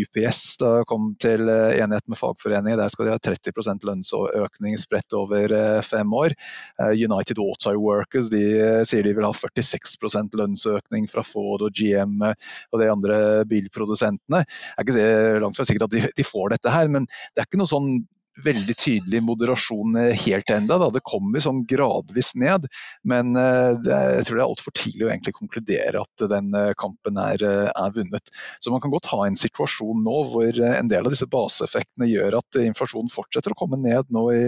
UPS 0.00 0.40
da 0.60 0.72
kom 0.88 1.12
til 1.20 1.48
eh, 1.52 1.76
enighet 1.82 2.08
med 2.08 2.20
fagforeninger. 2.20 2.80
Der 2.80 2.92
skal 2.92 3.08
de 3.10 3.14
ha 3.14 3.20
30% 3.20 3.86
lønnsøkning 3.90 4.78
spredt 4.80 5.16
over 5.16 5.52
fem 5.84 6.12
år. 6.16 6.34
United 6.80 7.40
Auto 7.42 7.74
Workers 7.76 8.30
de 8.32 8.42
sier 8.88 9.04
de 9.04 9.14
vil 9.16 9.26
ha 9.26 9.32
46% 9.36 10.36
lønnsøkning 10.38 11.08
fra 11.10 11.24
Ford 11.26 11.64
og 11.66 11.76
GM 11.76 12.22
og 12.24 12.80
de 12.80 12.88
andre 12.90 13.20
bilprodusentene. 13.50 14.44
Jeg 14.78 14.88
kan 14.88 14.96
si 14.96 15.09
langt 15.42 15.58
fra 15.58 15.66
sikkert 15.68 15.88
at 15.88 15.96
de, 15.96 16.02
de, 16.16 16.26
får 16.26 16.54
dette 16.54 16.72
her, 16.74 16.90
men 16.92 17.06
det 17.08 17.42
er 17.42 17.48
ikke 17.48 17.60
noe 17.60 17.70
sånn 17.70 17.92
veldig 18.38 18.76
tydelig 18.78 19.20
moderasjon 19.26 19.96
eh, 20.00 20.14
helt 20.26 20.50
enda. 20.50 20.78
Da. 20.78 20.90
Det 20.94 21.02
kommer 21.06 21.42
sånn 21.42 21.64
gradvis 21.68 22.32
ned, 22.38 22.66
men 23.06 23.34
det, 23.34 23.92
er, 23.94 24.14
jeg 24.18 24.28
tror 24.28 24.38
det 24.38 24.42
er 24.42 24.46
altfor 24.46 24.76
tidlig 24.76 25.06
å 25.06 25.10
egentlig 25.10 25.34
konkludere 25.36 26.02
at 26.04 26.24
den 26.30 26.54
eh, 26.56 26.72
kampen 26.78 27.18
er, 27.20 27.44
er, 27.44 27.94
vunnet. 27.94 28.32
Så 28.62 28.72
man 28.72 28.82
kan 28.82 28.92
godt 28.92 29.10
ha 29.12 29.24
en 29.26 29.38
situasjon 29.38 30.04
nå 30.06 30.16
hvor 30.30 30.60
en 30.66 30.90
del 30.90 31.06
av 31.06 31.14
disse 31.14 31.28
baseeffektene 31.30 32.08
gjør 32.10 32.38
at 32.38 32.60
inflasjonen 32.62 33.10
fortsetter 33.12 33.54
å 33.54 33.58
komme 33.58 33.80
ned 33.80 34.10
nå 34.14 34.22
i 34.34 34.42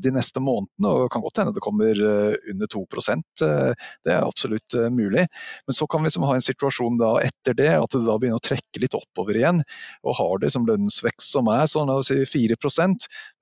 de 0.00 0.12
neste 0.14 0.40
månedene, 0.42 0.88
og 0.88 1.04
det 1.04 1.10
kan 1.12 1.22
godt 1.24 1.40
hende 1.40 1.52
det 1.54 1.62
kommer 1.64 2.00
under 2.00 2.70
2% 2.72 3.42
Det 3.42 4.12
er 4.12 4.24
absolutt 4.24 4.76
mulig. 4.92 5.26
Men 5.66 5.76
så 5.76 5.86
kan 5.90 6.04
vi 6.04 6.12
ha 6.24 6.36
en 6.36 6.44
situasjon 6.44 6.98
da 7.00 7.12
etter 7.24 7.56
det, 7.58 7.70
at 7.76 7.94
det 7.94 8.02
da 8.06 8.16
begynner 8.20 8.40
å 8.40 8.44
trekke 8.44 8.82
litt 8.82 8.96
oppover 8.96 9.38
igjen. 9.40 9.62
Og 10.06 10.16
har 10.20 10.42
det 10.42 10.52
som 10.54 10.66
lønnsvekst 10.68 11.34
som 11.34 11.50
er 11.52 11.68
sånn 11.70 11.92
å 11.92 12.00
si 12.06 12.22
4 12.28 12.56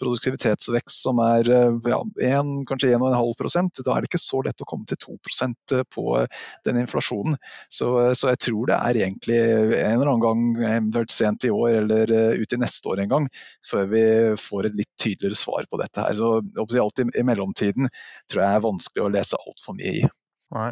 produktivitetsvekst 0.00 1.02
som 1.04 1.20
er 1.22 1.50
eh, 1.52 1.76
ja, 1.90 2.00
1, 2.28 2.52
kanskje 2.68 2.94
1,5% 2.96 3.82
da 3.86 3.94
er 3.94 4.04
det 4.04 4.10
ikke 4.10 4.22
så 4.22 4.42
lett 4.46 4.64
å 4.64 4.68
komme 4.68 4.88
til 4.88 5.00
2 5.04 5.16
eh, 5.78 5.84
på 5.94 6.06
eh, 6.20 6.42
den 6.66 6.80
inflasjonen. 6.82 7.38
Så, 7.68 7.90
så, 8.18 8.32
jeg 8.32 8.42
tror 8.48 8.70
det 8.70 8.78
er 8.78 9.00
egentlig 9.04 9.38
en 9.38 9.94
eller 9.94 10.12
annen 10.12 10.92
gang, 10.92 11.06
sent 11.12 11.46
i 11.48 11.52
år 11.54 11.80
eller 11.82 12.12
ut 12.38 12.52
i 12.52 12.60
neste 12.60 12.90
år 12.92 13.04
en 13.04 13.14
gang, 13.14 13.30
før 13.66 13.88
vi 13.92 14.04
får 14.40 14.68
et 14.68 14.78
litt 14.82 14.92
tydeligere 15.00 15.38
svar 15.38 15.68
på 15.70 15.80
dette 15.80 16.04
her. 16.04 16.18
Så 16.18 16.78
alt 16.82 17.02
i, 17.02 17.08
i 17.20 17.26
mellomtiden 17.26 17.90
tror 18.30 18.44
jeg 18.44 18.58
er 18.58 18.68
vanskelig 18.68 19.06
å 19.06 19.10
lese 19.12 19.40
altfor 19.40 19.78
mye 19.78 19.98
i. 20.02 20.06
Nei. 20.54 20.70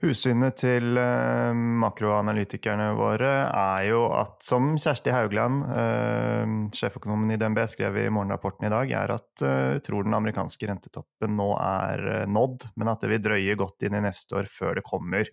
Hussynet 0.00 0.56
til 0.62 0.96
uh, 0.96 1.52
makroanalytikerne 1.52 2.86
våre 2.96 3.32
er 3.44 3.82
jo 3.90 4.06
at, 4.16 4.38
som 4.40 4.70
Kjersti 4.80 5.12
Haugland, 5.12 5.60
uh, 5.68 6.54
sjeføkonomen 6.72 7.34
i 7.34 7.36
DNB, 7.40 7.60
skrev 7.68 7.98
i 8.00 8.06
morgenrapporten 8.08 8.64
i 8.64 8.72
dag, 8.72 8.94
er 8.96 9.12
at 9.18 9.44
uh, 9.44 9.76
tror 9.84 10.08
den 10.08 10.16
amerikanske 10.16 10.70
rentetoppen 10.70 11.36
nå 11.36 11.50
er 11.60 12.24
nådd, 12.32 12.70
men 12.80 12.92
at 12.94 13.04
det 13.04 13.12
vil 13.12 13.24
drøye 13.28 13.58
godt 13.60 13.84
inn 13.84 13.98
i 14.00 14.04
neste 14.06 14.40
år 14.40 14.48
før 14.48 14.80
det 14.80 14.86
kommer 14.88 15.28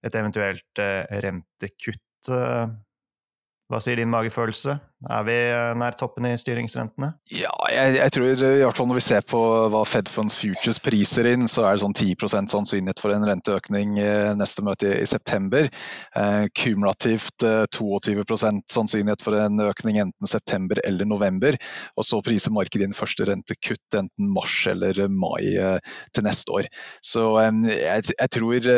et 0.00 0.16
eventuelt 0.16 0.80
rentekutt. 1.22 2.30
Hva 2.30 3.80
sier 3.84 4.00
din 4.00 4.10
magefølelse? 4.10 4.78
Er 5.08 5.22
vi 5.24 5.32
eh, 5.32 5.70
nær 5.80 5.94
toppen 5.96 6.26
i 6.28 6.34
styringsrentene? 6.36 7.14
Ja, 7.32 7.52
jeg, 7.72 7.94
jeg, 7.96 8.12
tror 8.12 8.26
i 8.28 8.48
hvert 8.60 8.76
fall 8.76 8.88
når 8.90 8.98
vi 8.98 9.04
ser 9.06 9.24
på 9.24 9.38
hva 9.72 9.80
Fed 9.88 10.10
Funds 10.12 10.36
Futures 10.36 10.80
priser 10.84 11.30
inn, 11.30 11.46
så 11.48 11.64
er 11.64 11.78
det 11.78 11.84
sånn 11.84 11.96
10 11.96 12.50
sannsynlighet 12.52 13.00
for 13.00 13.14
en 13.14 13.24
renteøkning 13.24 13.96
eh, 14.02 14.32
neste 14.36 14.64
møte 14.66 14.90
i, 14.98 15.06
september. 15.08 15.70
Eh, 16.20 16.44
kumulativt 16.52 17.46
eh, 17.48 17.64
22% 17.72 18.66
sannsynlighet 18.68 19.24
for 19.24 19.38
en 19.40 19.64
økning 19.70 20.02
enten 20.04 20.28
september 20.28 20.82
eller 20.84 21.08
november. 21.08 21.56
Og 21.96 22.04
så 22.04 22.20
priser 22.26 22.52
markedet 22.52 22.90
inn 22.90 22.96
første 22.96 23.24
rentekutt 23.30 24.00
enten 24.02 24.34
mars 24.36 24.58
eller 24.68 25.06
mai 25.08 25.54
eh, 25.54 25.78
til 26.12 26.28
neste 26.28 26.60
år. 26.60 26.68
Så 27.00 27.24
eh, 27.40 27.64
jeg, 27.72 28.12
jeg, 28.12 28.34
tror 28.36 28.70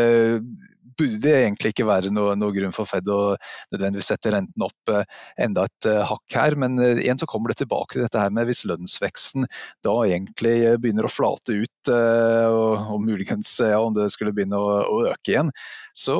burde 0.99 1.33
egentlig 1.33 1.73
ikke 1.73 1.87
være 1.89 2.13
noe, 2.15 2.35
noe, 2.39 2.55
grunn 2.55 2.75
for 2.75 2.89
Fed 2.89 3.09
å 3.11 3.35
nødvendigvis 3.73 4.11
sette 4.13 4.33
renten 4.35 4.67
opp 4.67 4.93
eh, 4.93 5.05
enda 5.45 5.67
et 5.69 5.89
eh, 5.89 6.03
hakk 6.13 6.37
her. 6.39 6.57
Men 6.61 6.79
eh, 6.83 7.03
igjen 7.05 7.21
så 7.21 7.29
kommer 7.31 7.53
det 7.53 7.63
tilbake 7.63 7.97
til 7.97 8.07
dette 8.07 8.23
her 8.23 8.33
med 8.35 8.49
hvis 8.49 8.65
lønnsveksten 8.71 9.49
da 9.85 9.97
egentlig 10.07 10.57
begynner 10.83 11.09
å 11.09 11.13
flate 11.13 11.57
ut, 11.65 11.91
og, 11.91 12.93
og 12.95 13.01
muligens 13.03 13.57
ja, 13.59 13.81
om 13.83 13.95
det 13.97 14.07
skulle 14.15 14.35
begynne 14.37 14.61
å, 14.61 14.77
å 14.87 15.01
øke 15.11 15.33
igjen, 15.33 15.51
så 15.99 16.17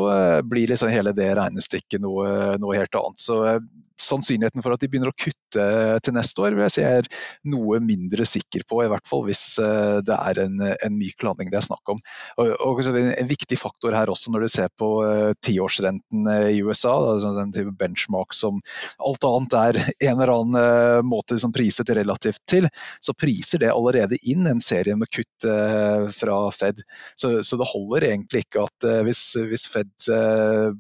blir 0.49 0.73
liksom 0.73 0.91
hele 0.93 1.15
det 1.17 1.31
regnestykket 1.39 2.03
noe, 2.03 2.57
noe 2.61 2.81
helt 2.81 2.99
annet. 2.99 3.23
Så 3.23 3.39
sannsynligheten 4.03 4.65
for 4.65 4.75
at 4.75 4.83
de 4.83 4.91
begynner 4.91 5.13
å 5.13 5.17
kutte 5.17 5.67
til 6.05 6.17
neste 6.17 6.45
år, 6.45 6.57
vil 6.57 6.67
jeg 6.67 6.75
si 6.77 6.85
er 6.87 7.09
noe 7.53 7.81
mindre 7.85 8.27
sikker 8.29 8.67
på. 8.69 8.83
I 8.85 8.91
hvert 8.93 9.09
fall 9.09 9.25
hvis 9.27 9.45
eh, 9.63 9.99
det 10.05 10.17
er 10.17 10.43
en, 10.45 10.61
en 10.73 10.97
myk 10.97 11.27
landing 11.27 11.53
det 11.53 11.61
er 11.61 11.67
snakk 11.67 11.95
om. 11.95 12.03
Og, 12.43 12.53
og 12.67 12.83
En 12.93 13.31
viktig 13.31 13.59
faktor 13.61 13.95
her 13.97 14.11
også 14.11 14.33
når 14.33 14.45
du 14.45 14.51
ser 14.53 14.71
på 14.79 14.89
uh, 15.05 15.33
tiårsrenten 15.45 16.29
eh, 16.31 16.49
i 16.57 16.63
USA, 16.65 16.95
altså 17.15 17.33
den 17.37 17.53
type 17.55 17.75
benchmark 17.79 18.35
som 18.37 18.61
alt 19.03 19.27
annet 19.29 19.57
er 19.59 19.81
en 20.09 20.23
eller 20.23 20.33
annen 20.35 21.07
måte 21.07 21.37
liksom 21.37 21.53
priset 21.55 21.91
relativt 21.97 22.43
til, 22.49 22.69
så 23.03 23.15
priser 23.17 23.63
det 23.63 23.73
allerede 23.73 24.19
inn 24.29 24.47
en 24.49 24.63
serie 24.63 24.95
med 24.99 25.11
kutt 25.13 25.47
fra 26.17 26.37
Fed. 26.55 26.83
Så, 27.19 27.31
så, 27.47 27.59
det 27.59 27.69
holder 27.71 28.07
egentlig 28.11 28.45
ikke 28.45 28.65
at 28.67 28.87
hvis, 29.07 29.23
hvis 29.49 29.67
Fed 29.71 30.09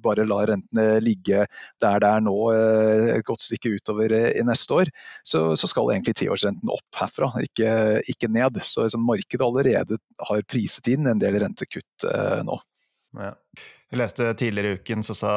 bare 0.03 0.27
lar 0.29 0.51
rentene 0.53 1.01
ligge 1.03 1.47
der 1.83 2.03
det 2.03 2.11
er 2.11 2.25
nå 2.25 2.37
et 3.18 3.27
godt 3.29 3.44
stykke 3.44 3.75
utover 3.77 4.14
i 4.14 4.44
neste 4.46 4.79
år, 4.81 4.92
så, 5.25 5.44
så 5.59 5.70
skal 5.70 5.92
egentlig 5.94 6.16
tiårsrenten 6.22 6.72
opp 6.72 7.01
herfra, 7.01 7.31
ikke, 7.44 8.01
ikke 8.12 8.31
ned. 8.33 8.61
Så 8.64 8.87
liksom, 8.87 9.07
markedet 9.09 9.46
allerede 9.46 10.01
har 10.29 10.48
priset 10.48 10.92
inn 10.94 11.09
en 11.11 11.22
del 11.22 11.40
rentekutt 11.42 12.09
eh, 12.09 12.40
nå. 12.46 12.59
Ja. 13.18 13.35
Jeg 13.92 14.01
leste 14.01 14.31
tidligere 14.40 14.70
i 14.72 14.77
uken 14.81 15.03
så 15.05 15.12
sa 15.12 15.33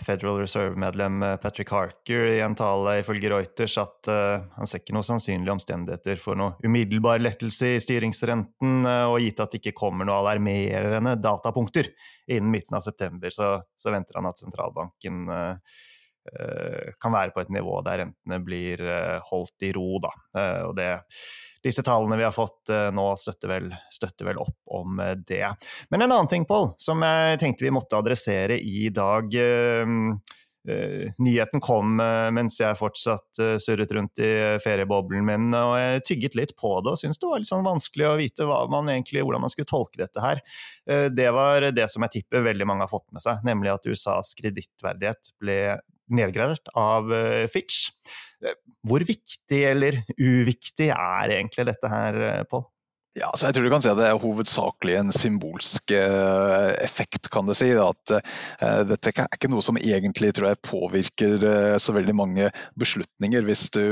Federal 0.00 0.38
Reserve-medlem 0.40 1.18
Patrick 1.42 1.68
Harker 1.68 2.30
i 2.30 2.38
en 2.40 2.56
tale 2.56 2.94
ifølge 3.02 3.28
Reuters 3.28 3.74
at 3.82 4.08
uh, 4.08 4.46
han 4.54 4.70
ser 4.70 4.80
ikke 4.80 4.94
noen 4.96 5.04
sannsynlige 5.04 5.52
omstendigheter 5.52 6.22
for 6.22 6.40
noe 6.40 6.56
umiddelbar 6.64 7.20
lettelse 7.20 7.74
i 7.74 7.82
styringsrenten, 7.84 8.88
uh, 8.88 9.10
og 9.12 9.18
gitt 9.20 9.44
at 9.44 9.52
det 9.52 9.60
ikke 9.60 9.76
kommer 9.82 10.08
noe 10.08 10.22
alarmerende 10.22 11.18
datapunkter 11.20 11.92
innen 12.24 12.54
midten 12.56 12.80
av 12.80 12.86
september, 12.88 13.28
så, 13.36 13.58
så 13.76 13.92
venter 13.92 14.16
han 14.16 14.30
at 14.32 14.40
sentralbanken 14.40 15.28
uh, 15.28 15.52
Eh, 15.52 15.93
kan 17.00 17.12
være 17.12 17.34
på 17.34 17.42
et 17.42 17.52
nivå 17.52 17.80
der 17.84 18.00
rentene 18.04 18.40
blir 18.44 18.80
eh, 18.80 19.18
holdt 19.30 19.66
i 19.66 19.72
ro. 19.76 19.98
Da. 20.02 20.12
Eh, 20.40 20.62
og 20.68 20.76
det, 20.78 20.90
disse 21.64 21.84
tallene 21.84 22.18
vi 22.20 22.26
har 22.26 22.34
fått 22.34 22.72
nå, 22.92 23.08
støtter 23.16 23.50
vel, 23.50 23.68
støtter 23.92 24.28
vel, 24.28 24.40
opp 24.42 24.76
om 24.78 25.00
det. 25.26 25.46
Men 25.92 26.04
en 26.04 26.10
annen 26.10 26.30
ting, 26.30 26.46
Pål, 26.48 26.74
som 26.80 27.04
jeg 27.04 27.40
tenkte 27.40 27.64
vi 27.64 27.72
måtte 27.72 27.96
adressere 27.96 28.58
i 28.60 28.90
dag. 28.92 29.32
Nyheten 30.64 31.62
kom 31.64 31.96
mens 31.96 32.58
jeg 32.60 32.76
fortsatt 32.76 33.40
surret 33.60 33.94
rundt 33.96 34.20
i 34.20 34.30
ferieboblen 34.64 35.24
min, 35.24 35.48
og 35.56 35.72
jeg 35.80 36.04
tygget 36.08 36.36
litt 36.36 36.52
på 36.60 36.74
det 36.84 36.92
og 36.92 37.00
syntes 37.00 37.20
det 37.20 37.30
var 37.30 37.40
litt 37.40 37.50
sånn 37.50 37.66
vanskelig 37.66 38.06
å 38.10 38.14
vite 38.20 38.48
man 38.72 38.92
egentlig, 38.92 39.24
hvordan 39.24 39.44
man 39.44 39.52
skulle 39.52 39.68
tolke 39.72 40.00
dette 40.00 40.24
her. 40.24 40.40
det 41.12 41.30
var 41.36 41.68
det 41.72 41.88
som 41.92 42.04
jeg 42.04 42.16
tipper 42.18 42.44
veldig 42.48 42.68
mange 42.68 42.84
har 42.84 42.92
fått 42.92 43.08
med 43.12 43.24
seg, 43.24 43.40
nemlig 43.44 43.72
at 43.72 43.88
USAs 43.88 44.36
kredittverdighet 44.40 45.34
ble 45.40 45.58
nedgradert 46.12 46.68
av 46.78 47.12
eh, 47.14 47.46
Fitch. 47.50 47.88
Eh, 48.44 48.56
hvor 48.84 49.04
viktig 49.06 49.60
eller 49.70 50.02
uviktig 50.18 50.90
er 50.92 51.36
egentlig 51.38 51.68
dette 51.70 51.90
her, 51.90 52.20
eh, 52.28 52.44
Pål? 52.50 52.66
Ja, 53.14 53.28
så 53.38 53.46
jeg 53.46 53.54
tror 53.54 53.68
du 53.68 53.70
kan 53.70 53.82
si 53.84 53.90
at 53.92 53.98
Det 53.98 54.06
er 54.08 54.18
hovedsakelig 54.18 54.94
en 54.98 55.12
symbolsk 55.14 55.92
uh, 55.94 56.72
effekt. 56.82 57.28
kan 57.30 57.46
du 57.46 57.54
si. 57.54 57.68
At 57.78 58.10
uh, 58.10 58.80
Dette 58.88 59.12
er 59.12 59.36
ikke 59.36 59.50
noe 59.52 59.62
som 59.62 59.78
egentlig 59.78 60.32
tror 60.34 60.50
jeg 60.50 60.62
påvirker 60.66 61.36
uh, 61.46 61.76
så 61.78 61.94
veldig 61.94 62.14
mange 62.18 62.48
beslutninger. 62.80 63.46
Hvis 63.46 63.68
du 63.74 63.82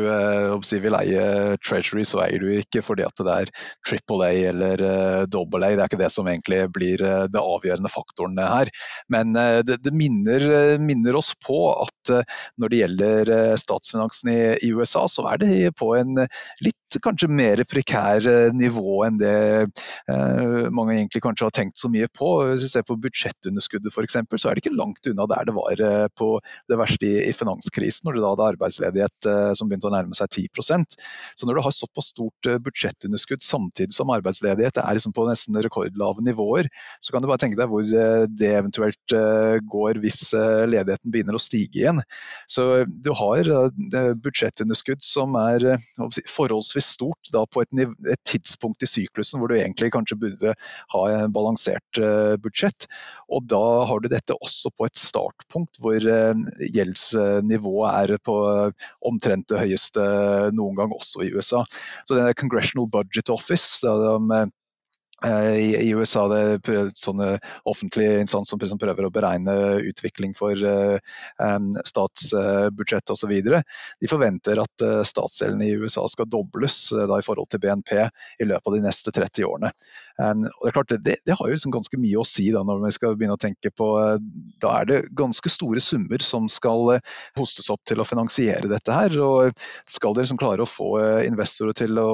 si, 0.66 0.80
vil 0.82 0.98
eie 0.98 1.54
Treasury, 1.62 2.02
så 2.08 2.24
eier 2.24 2.42
du 2.42 2.50
ikke 2.56 2.82
fordi 2.82 3.06
at 3.06 3.22
det 3.22 3.36
er 3.44 3.52
triple 3.86 4.26
A 4.26 4.32
eller 4.50 4.82
double 5.30 5.68
A. 5.68 5.70
Det 5.70 5.84
er 5.84 5.92
ikke 5.92 6.02
det 6.02 6.10
som 6.14 6.26
egentlig 6.26 6.64
blir 6.74 6.98
det 7.30 7.38
avgjørende 7.38 7.92
faktoren 7.92 8.42
her. 8.42 8.72
Men 9.12 9.36
det, 9.38 9.78
det 9.84 9.94
minner, 9.94 10.78
minner, 10.82 11.14
oss 11.18 11.34
på 11.38 11.60
at 11.70 12.12
når 12.58 12.72
det 12.72 12.82
gjelder 12.82 13.32
statsfinansene 13.60 14.34
i, 14.34 14.44
i, 14.66 14.72
USA, 14.74 15.06
så 15.10 15.28
er 15.30 15.42
det 15.42 15.74
på 15.78 15.92
en 15.98 16.24
litt 16.64 16.81
kanskje 17.02 17.30
mer 17.32 17.62
prekær 17.68 18.26
nivå 18.56 19.02
enn 19.06 19.18
det 19.20 19.34
eh, 19.62 20.68
mange 20.74 20.96
egentlig 20.96 21.22
kanskje 21.24 21.48
har 21.48 21.54
tenkt 21.56 21.80
så 21.80 21.90
mye 21.92 22.08
på. 22.12 22.30
Hvis 22.52 22.66
vi 22.66 22.72
ser 22.74 22.86
på 22.86 22.98
budsjettunderskuddet 23.00 23.92
f.eks., 23.92 24.18
så 24.36 24.50
er 24.50 24.56
det 24.56 24.64
ikke 24.64 24.76
langt 24.76 25.06
unna 25.10 25.26
der 25.30 25.48
det 25.48 25.54
var 25.56 25.82
eh, 25.88 26.06
på 26.18 26.28
det 26.70 26.78
verste 26.80 27.08
i, 27.08 27.32
finanskrisen, 27.36 28.06
når 28.06 28.16
du 28.16 28.22
da 28.22 28.32
hadde 28.32 28.48
arbeidsledighet 28.54 29.28
eh, 29.30 29.52
som 29.58 29.70
begynte 29.70 29.88
å 29.90 29.94
nærme 29.94 30.16
seg 30.18 30.30
10% 30.32 30.96
Så 31.38 31.48
når 31.48 31.58
du 31.58 31.62
har 31.66 31.74
såpass 31.76 32.12
stort 32.12 32.50
eh, 32.50 32.60
budsjettunderskudd 32.62 33.44
samtidig 33.46 33.96
som 33.96 34.12
arbeidsledighet 34.14 34.80
er 34.82 34.98
liksom 34.98 35.14
på 35.16 35.26
nesten 35.28 35.58
rekordlave 35.62 36.24
nivåer, 36.24 36.68
så 37.00 37.14
kan 37.14 37.24
du 37.24 37.30
bare 37.30 37.42
tenke 37.42 37.58
deg 37.60 37.70
hvor 37.72 37.86
eh, 37.86 38.26
det 38.28 38.52
eventuelt 38.58 39.16
eh, 39.16 39.58
går 39.72 40.00
hvis 40.02 40.20
ledigheten 40.32 41.12
begynner 41.12 41.36
å 41.36 41.42
stige 41.42 41.82
igjen. 41.82 42.00
Så 42.50 42.84
du 42.86 43.10
har 43.16 43.48
budsjettunderskudd 44.22 45.02
som 45.04 45.34
er 45.38 45.76
forholdsvis 46.30 46.81
stort 46.84 47.30
da 47.34 47.44
på 47.46 47.62
et, 47.64 47.72
et 47.82 48.22
tidspunkt 48.28 48.84
i 48.84 48.90
syklusen 48.90 49.40
hvor 49.40 49.50
du 49.50 49.56
egentlig 49.58 49.92
kanskje 49.94 50.18
burde 50.20 50.54
ha 50.94 51.02
en 51.12 51.34
balansert 51.34 52.00
uh, 52.02 52.34
budsjett. 52.42 52.88
Og 53.32 53.46
da 53.50 53.62
har 53.88 54.02
du 54.02 54.10
dette 54.12 54.36
også 54.36 54.72
på 54.76 54.88
et 54.88 54.98
startpunkt 55.00 55.80
hvor 55.82 55.96
uh, 55.98 56.44
gjeldsnivået 56.72 57.92
er 57.92 58.16
på 58.22 58.34
eh, 58.48 58.88
omtrent 59.08 59.48
det 59.50 59.60
høyeste 59.62 60.02
noen 60.56 60.76
gang 60.78 60.92
også 60.94 61.24
i 61.24 61.30
USA. 61.34 61.62
Så 62.06 62.16
det 62.16 62.26
er 62.26 62.38
Congressional 62.38 62.90
Budget 62.92 63.30
Office, 63.32 63.80
da 63.84 63.94
de 64.02 64.42
Eh, 65.24 65.56
I, 65.86 65.92
USA 65.94 66.24
det 66.30 66.40
er 66.72 66.90
sånne 66.98 67.36
offentlige 67.68 68.22
instanser 68.24 68.66
som 68.70 68.80
prøver 68.80 69.06
å 69.06 69.12
beregne 69.14 69.54
utvikling 69.86 70.34
for 70.38 70.58
uh, 70.58 70.98
statsbudsjett 71.86 73.14
osv. 73.14 73.34
De 73.42 74.10
forventer 74.10 74.62
at 74.62 74.86
statsgjelden 75.06 75.62
i 75.66 75.74
USA 75.78 76.06
skal 76.10 76.30
dobles 76.30 76.84
uh, 76.94 77.06
i 77.06 77.26
forhold 77.26 77.52
til 77.52 77.62
BNP 77.62 77.94
i 78.02 78.48
løpet 78.48 78.72
av 78.72 78.78
de 78.78 78.82
neste 78.86 79.14
30 79.14 79.46
årene. 79.46 79.72
Um, 80.20 80.44
og 80.46 80.66
Det 80.66 80.70
er 80.70 80.76
klart, 80.76 80.94
det, 81.06 81.16
det 81.26 81.36
har 81.38 81.48
jo 81.48 81.56
liksom 81.56 81.74
ganske 81.74 82.00
mye 82.00 82.20
å 82.20 82.26
si 82.28 82.48
da, 82.54 82.64
når 82.66 82.82
vi 82.86 82.92
skal 82.96 83.16
begynne 83.16 83.38
å 83.38 83.42
tenke 83.42 83.72
på 83.74 83.88
Da 84.62 84.74
er 84.80 84.88
det 84.88 84.98
ganske 85.18 85.50
store 85.52 85.80
summer 85.82 86.22
som 86.24 86.48
skal 86.52 86.98
hostes 87.38 87.70
opp 87.72 87.82
til 87.88 88.02
å 88.02 88.06
finansiere 88.06 88.70
dette 88.70 88.94
her. 88.94 89.16
og 89.22 89.56
Skal 89.88 90.14
dere 90.14 90.26
liksom 90.26 90.40
klare 90.40 90.64
å 90.64 90.70
få 90.70 90.90
investorer 91.26 91.76
til 91.76 91.98
å 92.00 92.10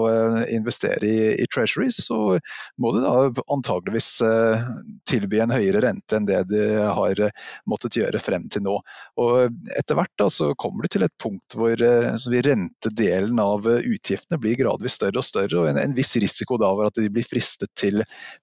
investere 0.52 1.08
i, 1.08 1.18
i 1.42 1.46
treasuries, 1.50 2.00
så 2.06 2.38
må 2.80 2.92
det 2.94 3.02
da 3.04 3.44
antageligvis 3.52 4.10
eh, 4.26 4.66
tilby 5.08 5.40
en 5.42 5.54
høyere 5.54 5.82
rente 5.84 6.18
enn 6.18 6.28
det 6.28 6.42
de 6.50 6.64
har 6.98 7.22
eh, 7.24 7.46
måttet 7.68 7.98
gjøre 8.00 8.20
frem 8.22 8.48
til 8.52 8.64
nå. 8.66 8.76
Og 9.20 9.60
etter 9.78 9.98
hvert 9.98 10.14
da, 10.20 10.28
så 10.32 10.52
kommer 10.58 10.84
de 10.84 10.92
til 10.94 11.06
et 11.06 11.16
punkt 11.20 11.56
hvor 11.58 11.74
eh, 11.74 12.28
rentedelen 12.48 13.40
av 13.42 13.66
utgiftene 13.68 14.40
blir 14.42 14.58
gradvis 14.60 14.98
større 14.98 15.22
og 15.22 15.26
større, 15.26 15.62
og 15.62 15.70
en, 15.72 15.80
en 15.82 15.96
viss 15.96 16.14
risiko 16.20 16.58
da 16.60 16.72
var 16.78 16.92
at 16.92 17.00
de 17.00 17.10
blir 17.12 17.26
fristet 17.28 17.72
til 17.78 17.87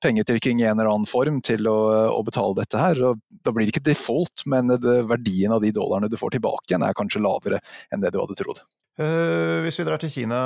pengetrykking 0.04 0.62
i 0.62 0.68
en 0.70 0.80
eller 0.80 0.92
annen 0.92 1.10
form 1.10 1.42
til 1.46 1.68
å, 1.70 1.78
å 2.16 2.22
betale 2.26 2.58
dette 2.62 2.80
her. 2.80 3.02
Og 3.10 3.44
da 3.46 3.54
blir 3.54 3.68
det 3.68 3.76
ikke 3.76 3.90
default, 3.92 4.46
men 4.52 4.74
det, 4.74 5.02
verdien 5.10 5.56
av 5.56 5.64
de 5.66 5.74
dollarene 5.76 6.12
du 6.12 6.18
får 6.20 6.38
tilbake 6.38 6.72
igjen 6.72 6.86
er 6.88 6.98
kanskje 6.98 7.24
lavere 7.24 7.62
enn 7.94 8.04
det 8.04 8.14
du 8.16 8.22
hadde 8.22 8.38
trodd. 8.40 8.64
Uh, 8.96 9.60
hvis 9.66 9.76
vi 9.82 9.84
drar 9.84 10.00
til 10.00 10.12
Kina, 10.14 10.42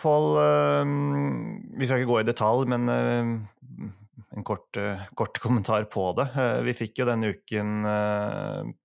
Pål. 0.00 0.26
Uh, 0.36 0.82
vi 1.78 1.88
skal 1.88 2.02
ikke 2.02 2.10
gå 2.10 2.18
i 2.20 2.26
detalj, 2.28 2.66
men 2.68 2.90
uh, 2.92 3.92
en 4.34 4.44
kort, 4.46 4.76
kort, 5.14 5.38
kommentar 5.44 5.86
på 5.90 6.06
det. 6.18 6.26
Vi 6.66 6.74
fikk 6.76 7.00
jo 7.00 7.06
denne 7.08 7.32
uken 7.34 7.86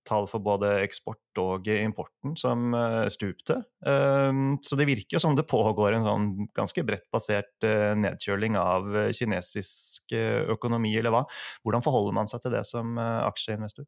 tall 0.06 0.28
for 0.30 0.42
både 0.44 0.76
eksport 0.84 1.40
og 1.42 1.68
importen 1.70 2.34
som 2.38 2.74
stupte. 3.12 3.60
Så 3.82 4.78
det 4.78 4.86
virker 4.88 5.16
jo 5.16 5.22
som 5.22 5.36
det 5.38 5.48
pågår 5.50 5.96
en 5.96 6.06
sånn 6.06 6.28
ganske 6.56 6.84
bredt 6.86 7.06
basert 7.14 7.66
nedkjøling 7.98 8.58
av 8.60 8.90
kinesisk 9.16 10.14
økonomi, 10.54 10.92
eller 10.98 11.14
hva? 11.14 11.24
Hvordan 11.62 11.86
forholder 11.86 12.18
man 12.18 12.30
seg 12.30 12.42
til 12.44 12.54
det 12.54 12.64
som 12.68 12.98
aksjeinvestor? 12.98 13.86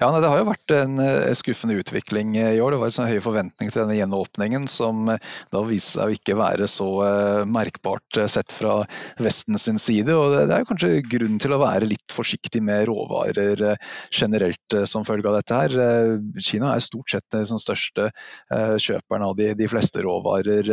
Ja, 0.00 0.08
Det 0.16 0.28
har 0.32 0.38
jo 0.40 0.46
vært 0.48 0.72
en 0.72 0.94
eh, 1.04 1.34
skuffende 1.36 1.74
utvikling 1.76 2.32
i 2.40 2.60
år. 2.64 2.72
Det 2.72 2.78
var 2.80 2.92
sånn 2.94 3.10
høye 3.10 3.20
forventninger 3.20 3.74
til 3.74 3.82
denne 3.82 3.98
gjenåpningen, 3.98 4.62
som 4.72 5.10
eh, 5.12 5.18
da 5.52 5.60
viste 5.68 5.98
seg 5.98 6.08
å 6.08 6.14
ikke 6.16 6.36
være 6.40 6.68
så 6.72 6.86
eh, 7.04 7.40
merkbart 7.44 8.20
sett 8.32 8.54
fra 8.56 8.78
Vesten 9.20 9.60
sin 9.60 9.76
side. 9.76 10.14
og 10.16 10.32
Det 10.48 10.56
er 10.56 10.64
kanskje 10.64 11.02
grunn 11.04 11.36
til 11.42 11.52
å 11.52 11.58
være 11.60 11.90
litt 11.90 12.14
forsiktig 12.16 12.62
med 12.64 12.86
råvarer 12.88 13.60
generelt 14.08 14.76
som 14.88 15.04
følge 15.04 15.28
av 15.28 15.36
dette. 15.36 15.58
her. 15.60 16.16
Kina 16.40 16.72
er 16.72 16.84
stort 16.84 17.12
sett 17.12 17.26
den 17.36 17.60
største 17.60 18.08
kjøperen 18.48 19.26
av 19.26 19.36
de, 19.36 19.50
de, 19.58 19.68
fleste 19.68 20.00
råvarer 20.06 20.72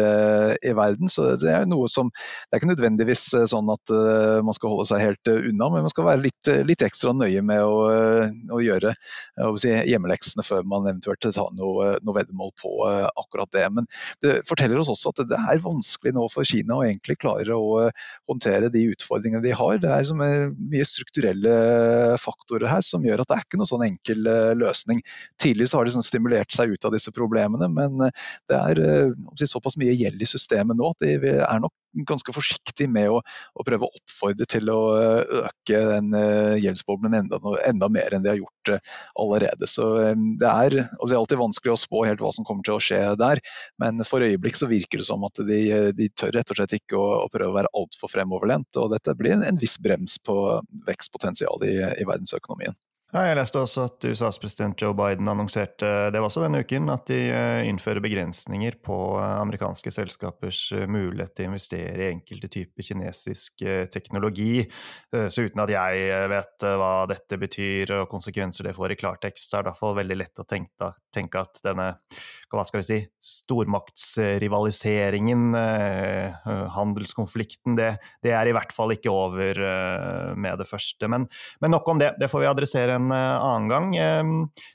i 0.63 0.73
verden. 0.77 1.11
så 1.11 1.33
Det 1.35 1.51
er 1.51 1.67
noe 1.67 1.91
som, 1.91 2.09
det 2.13 2.55
er 2.55 2.61
ikke 2.61 2.71
nødvendigvis 2.71 3.25
sånn 3.51 3.75
at 3.75 3.93
man 4.45 4.55
skal 4.55 4.71
holde 4.71 4.87
seg 4.87 5.03
helt 5.03 5.33
unna, 5.35 5.69
men 5.73 5.87
man 5.89 5.93
skal 5.93 6.07
være 6.13 6.25
litt, 6.29 6.53
litt 6.69 6.87
ekstra 6.87 7.11
nøye 7.17 7.43
med 7.43 7.65
å, 7.67 7.83
å 8.55 8.63
gjøre 8.63 8.95
si, 9.61 9.71
hjemmeleksene 9.89 10.45
før 10.45 10.65
man 10.67 10.87
eventuelt 10.87 11.23
tar 11.35 11.53
noe, 11.57 11.93
noe 12.03 12.17
veddemål 12.17 12.53
på 12.59 12.73
eh, 12.89 13.07
akkurat 13.07 13.51
det. 13.55 13.65
Men 13.73 13.89
det 14.23 14.33
forteller 14.49 14.81
oss 14.81 14.91
også 14.93 15.13
at 15.13 15.23
det 15.31 15.39
er 15.39 15.63
vanskelig 15.63 16.13
nå 16.15 16.27
for 16.33 16.47
Kina 16.47 16.77
å 16.77 16.85
egentlig 16.85 17.17
klare 17.21 17.57
å 17.57 17.71
eh, 17.85 18.05
håndtere 18.29 18.71
de 18.73 18.85
utfordringene 18.93 19.43
de 19.45 19.55
har. 19.57 19.81
Det 19.83 19.93
er 19.93 20.13
mye 20.17 20.87
strukturelle 20.87 21.55
faktorer 22.21 22.69
her 22.71 22.85
som 22.85 23.05
gjør 23.05 23.23
at 23.23 23.31
det 23.31 23.39
er 23.39 23.47
ikke 23.47 23.61
noe 23.61 23.71
sånn 23.71 23.87
enkel 23.87 24.31
eh, 24.31 24.53
løsning. 24.57 25.03
Tidligere 25.41 25.71
så 25.71 25.81
har 25.81 25.87
de 25.87 25.97
sånn 25.97 26.07
stimulert 26.07 26.53
seg 26.55 26.75
ut 26.75 26.87
av 26.87 26.95
disse 26.95 27.13
problemene, 27.15 27.69
men 27.71 28.09
det 28.49 28.57
er 28.57 28.81
si, 29.39 29.47
såpass 29.49 29.77
mye 29.79 29.95
gjeld 29.95 30.21
i 30.21 30.29
systemet 30.29 30.77
nå 30.77 30.93
at 30.93 31.03
de 31.03 31.35
er 31.37 31.61
nok 31.61 31.73
ganske 32.07 32.33
forsiktig 32.35 32.87
med 32.91 33.09
å, 33.11 33.21
å, 33.21 33.65
prøve 33.67 33.87
å 33.87 33.99
oppfordre 33.99 34.47
til 34.49 34.69
å 34.71 34.79
eh, 34.97 35.35
øke 35.43 35.81
den 35.91 36.13
uh, 36.15 36.55
gjeldsboblen 36.59 37.17
enda, 37.21 37.39
enda, 37.67 37.89
mer 37.93 38.15
enn 38.15 38.25
de 38.25 38.33
har 38.33 38.41
gjort 38.41 38.73
uh, 38.73 38.95
allerede. 39.23 39.69
Så 39.69 39.87
det, 39.97 40.49
er, 40.49 40.75
det, 40.77 41.11
er, 41.11 41.17
alltid 41.19 41.41
vanskelig 41.41 41.75
å 41.75 41.79
spå 41.81 42.03
helt 42.07 42.23
hva 42.23 42.33
som 42.35 42.47
kommer 42.47 42.67
til 42.67 42.77
å 42.77 42.81
skje 42.83 43.01
der, 43.19 43.41
men 43.81 44.03
for 44.07 44.25
øyeblikk 44.25 44.59
så 44.59 44.69
virker 44.71 45.01
det 45.01 45.07
som 45.09 45.25
at 45.27 45.41
de, 45.47 45.61
de 45.97 46.09
tør 46.13 46.35
rett 46.37 46.53
og 46.53 46.59
slett 46.59 46.77
ikke 46.79 46.99
å, 46.99 47.07
å 47.25 47.31
prøve 47.33 47.53
å 47.53 47.57
være 47.57 47.73
altfor 47.77 48.11
fremoverlent. 48.13 48.69
Og 48.81 48.91
dette 48.93 49.15
blir 49.17 49.37
en, 49.37 49.45
en 49.47 49.61
viss 49.61 49.77
brems 49.81 50.19
på 50.23 50.37
vekstpotensialet 50.87 51.71
i, 51.71 51.79
i 52.03 52.07
verdensøkonomien. 52.07 52.77
Jeg 53.07 53.37
leste 53.39 53.55
også 53.55 53.85
at 53.87 54.03
USAs 54.03 54.35
president 54.35 54.81
Joe 54.83 54.91
Biden 54.91 55.29
annonserte 55.31 56.11
det 56.11 56.19
var 56.19 56.27
også 56.27 56.41
denne 56.43 56.59
uken, 56.59 56.89
at 56.91 57.07
de 57.07 57.31
eh, 57.31 57.63
innfører 57.69 58.03
begrensninger 58.03 58.75
på 58.83 58.97
eh, 59.15 59.35
amerikanske 59.39 59.93
selskapers 59.95 60.59
eh, 60.75 60.83
mulighet 60.91 61.31
til 61.31 61.47
å 61.47 61.53
investere 61.53 62.03
i 62.03 62.11
enkelte 62.11 62.51
typer 62.51 62.83
kinesisk 62.83 63.63
teknologi. 63.93 64.65
Så 65.07 65.45
uten 65.47 65.61
at 65.63 65.71
jeg 65.71 66.27
vet 66.31 66.63
hva 66.79 67.05
dette 67.07 67.37
betyr 67.39 67.91
og 68.01 68.09
konsekvenser 68.11 68.67
det 68.67 68.75
får 68.75 68.91
i 68.93 68.97
klartekst, 68.99 69.53
er 69.53 69.63
det 69.63 69.69
i 69.69 69.71
hvert 69.71 69.79
fall 69.79 69.95
veldig 70.01 70.17
lett 70.19 70.43
å 70.43 70.47
tenke 70.51 71.39
at 71.39 71.61
denne 71.63 71.87
hva 72.51 72.65
skal 72.67 72.81
vi 72.81 72.87
si, 72.87 72.97
stormaktsrivaliseringen, 73.43 75.55
handelskonflikten, 76.75 77.75
det, 77.79 77.89
det, 78.23 78.31
er 78.35 78.47
i 78.47 78.53
hvert 78.55 78.73
fall 78.75 78.91
ikke 78.95 79.11
over 79.11 79.53
med 80.39 80.55
det 80.61 80.67
første. 80.69 81.07
Men, 81.11 81.27
men 81.63 81.71
nok 81.75 81.85
om 81.91 81.99
det. 82.01 82.09
Det 82.21 82.29
får 82.31 82.41
vi 82.43 82.51
adressere 82.51 82.96
en 82.97 83.11
eh, 83.13 83.45
annen 83.45 83.67
gang. 83.71 83.87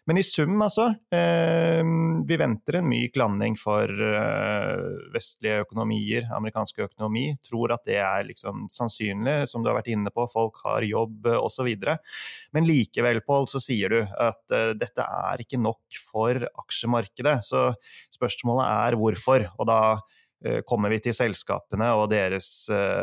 Men 0.07 0.19
i 0.19 0.25
sum, 0.27 0.55
altså. 0.65 0.89
Vi 1.13 2.39
venter 2.39 2.79
en 2.79 2.89
myk 2.89 3.17
landing 3.19 3.57
for 3.59 3.91
eh, 3.91 4.85
vestlige 5.15 5.63
økonomier, 5.65 6.29
amerikansk 6.37 6.83
økonomi. 6.87 7.27
Tror 7.45 7.75
at 7.77 7.85
det 7.89 7.99
er 8.03 8.27
liksom 8.29 8.67
sannsynlig, 8.73 9.49
som 9.51 9.63
du 9.63 9.71
har 9.71 9.79
vært 9.81 9.93
inne 9.93 10.13
på. 10.15 10.27
Folk 10.33 10.63
har 10.67 10.87
jobb 10.87 11.29
osv. 11.39 11.71
Men 12.55 12.69
likevel, 12.69 13.23
Pål, 13.27 13.49
så 13.51 13.63
sier 13.63 13.93
du 13.93 14.01
at 14.03 14.57
eh, 14.57 14.73
dette 14.79 15.07
er 15.07 15.45
ikke 15.45 15.61
nok 15.61 16.01
for 16.13 16.47
aksjemarkedet. 16.65 17.39
Så 17.47 17.69
spørsmålet 18.15 18.67
er 18.71 18.99
hvorfor. 19.01 19.49
Og 19.59 19.71
da 19.71 19.83
kommer 20.67 20.91
vi 20.91 20.97
til 20.99 21.15
selskapene 21.15 21.93
og 21.95 22.09
deres 22.11 22.49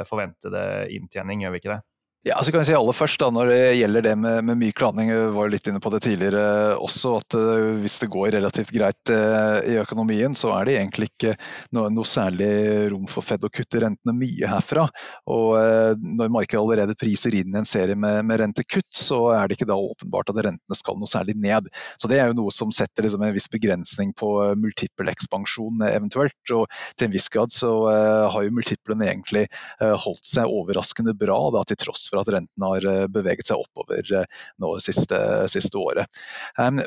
forventede 0.10 0.64
inntjening, 0.92 1.46
gjør 1.46 1.54
vi 1.54 1.62
ikke 1.62 1.72
det? 1.72 1.80
Ja, 2.28 2.36
så 2.44 2.52
kan 2.52 2.60
jeg 2.60 2.68
si 2.68 2.74
aller 2.76 2.96
først 2.96 3.22
da, 3.22 3.30
Når 3.32 3.48
det 3.48 3.60
gjelder 3.80 4.04
det 4.04 4.14
med, 4.20 4.42
med 4.50 4.58
myk 4.60 4.82
landing, 4.84 5.08
vi 5.08 5.20
var 5.38 5.52
litt 5.54 5.68
inne 5.72 5.80
på 5.80 5.92
det 5.94 6.02
tidligere 6.04 6.74
også, 6.76 7.14
at 7.22 7.36
uh, 7.40 7.78
hvis 7.80 7.96
det 8.04 8.10
går 8.12 8.34
relativt 8.36 8.74
greit 8.76 9.12
uh, 9.14 9.64
i 9.64 9.78
økonomien, 9.80 10.36
så 10.36 10.52
er 10.58 10.68
det 10.68 10.74
egentlig 10.82 11.08
ikke 11.14 11.38
noe, 11.78 11.88
noe, 11.96 12.04
særlig 12.04 12.50
rom 12.92 13.06
for 13.08 13.24
Fed 13.24 13.48
å 13.48 13.52
kutte 13.54 13.80
rentene 13.86 14.16
mye 14.18 14.50
herfra. 14.52 14.90
Og 15.32 15.54
uh, 15.56 15.94
Når 15.96 16.34
markedet 16.36 16.60
allerede 16.60 16.98
priser 17.00 17.38
inn 17.40 17.56
en 17.56 17.70
serie 17.70 17.96
med, 17.96 18.20
med, 18.28 18.42
rentekutt, 18.44 18.92
så 18.92 19.22
er 19.38 19.48
det 19.48 19.56
ikke 19.56 19.70
da 19.72 19.80
åpenbart 19.80 20.34
at 20.34 20.44
rentene 20.50 20.80
skal 20.82 21.00
noe 21.00 21.08
særlig 21.08 21.38
ned. 21.40 21.72
Så 21.96 22.12
Det 22.12 22.20
er 22.20 22.34
jo 22.34 22.38
noe 22.42 22.52
som 22.52 22.76
setter 22.76 23.08
liksom, 23.08 23.24
en 23.24 23.36
viss 23.38 23.48
begrensning 23.48 24.12
på 24.12 24.34
multiple 24.60 25.08
ekspansjon 25.16 25.88
eventuelt. 25.88 26.36
og 26.52 26.68
Til 26.98 27.08
en 27.08 27.16
viss 27.16 27.32
grad 27.32 27.56
så 27.56 27.72
har 27.88 28.44
jo 28.44 28.54
multiplene 28.60 29.08
egentlig 29.08 29.48
holdt 29.80 30.28
seg 30.28 30.52
overraskende 30.52 31.16
bra, 31.16 31.40
da, 31.56 31.64
til 31.64 31.80
tross 31.80 32.09
for 32.10 32.22
at 32.22 32.32
renten 32.34 32.65
har 32.65 32.86
eh, 32.89 33.06
beveget 33.12 33.50
seg 33.50 33.62
oppover 33.62 34.04
eh, 34.22 34.28
nå 34.62 34.72
siste, 34.84 35.17
siste 35.52 35.80
året. 35.80 36.19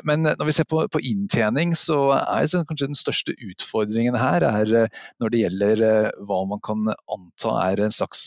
Men 0.05 0.25
når 0.25 0.47
vi 0.47 0.55
ser 0.55 0.67
på, 0.69 0.83
på 0.91 1.01
inntjening, 1.03 1.73
så 1.77 1.97
er 2.17 2.47
sånn, 2.49 2.65
kanskje 2.69 2.89
den 2.91 2.99
største 2.99 3.35
utfordringen 3.35 4.17
her 4.19 4.45
er 4.47 4.73
eh, 4.83 5.01
når 5.21 5.33
det 5.33 5.41
gjelder 5.43 5.83
hva 6.27 6.41
man 6.49 6.61
kan 6.63 6.91
anta 6.91 7.55
er 7.63 7.83
en 7.85 7.95
slags 7.95 8.25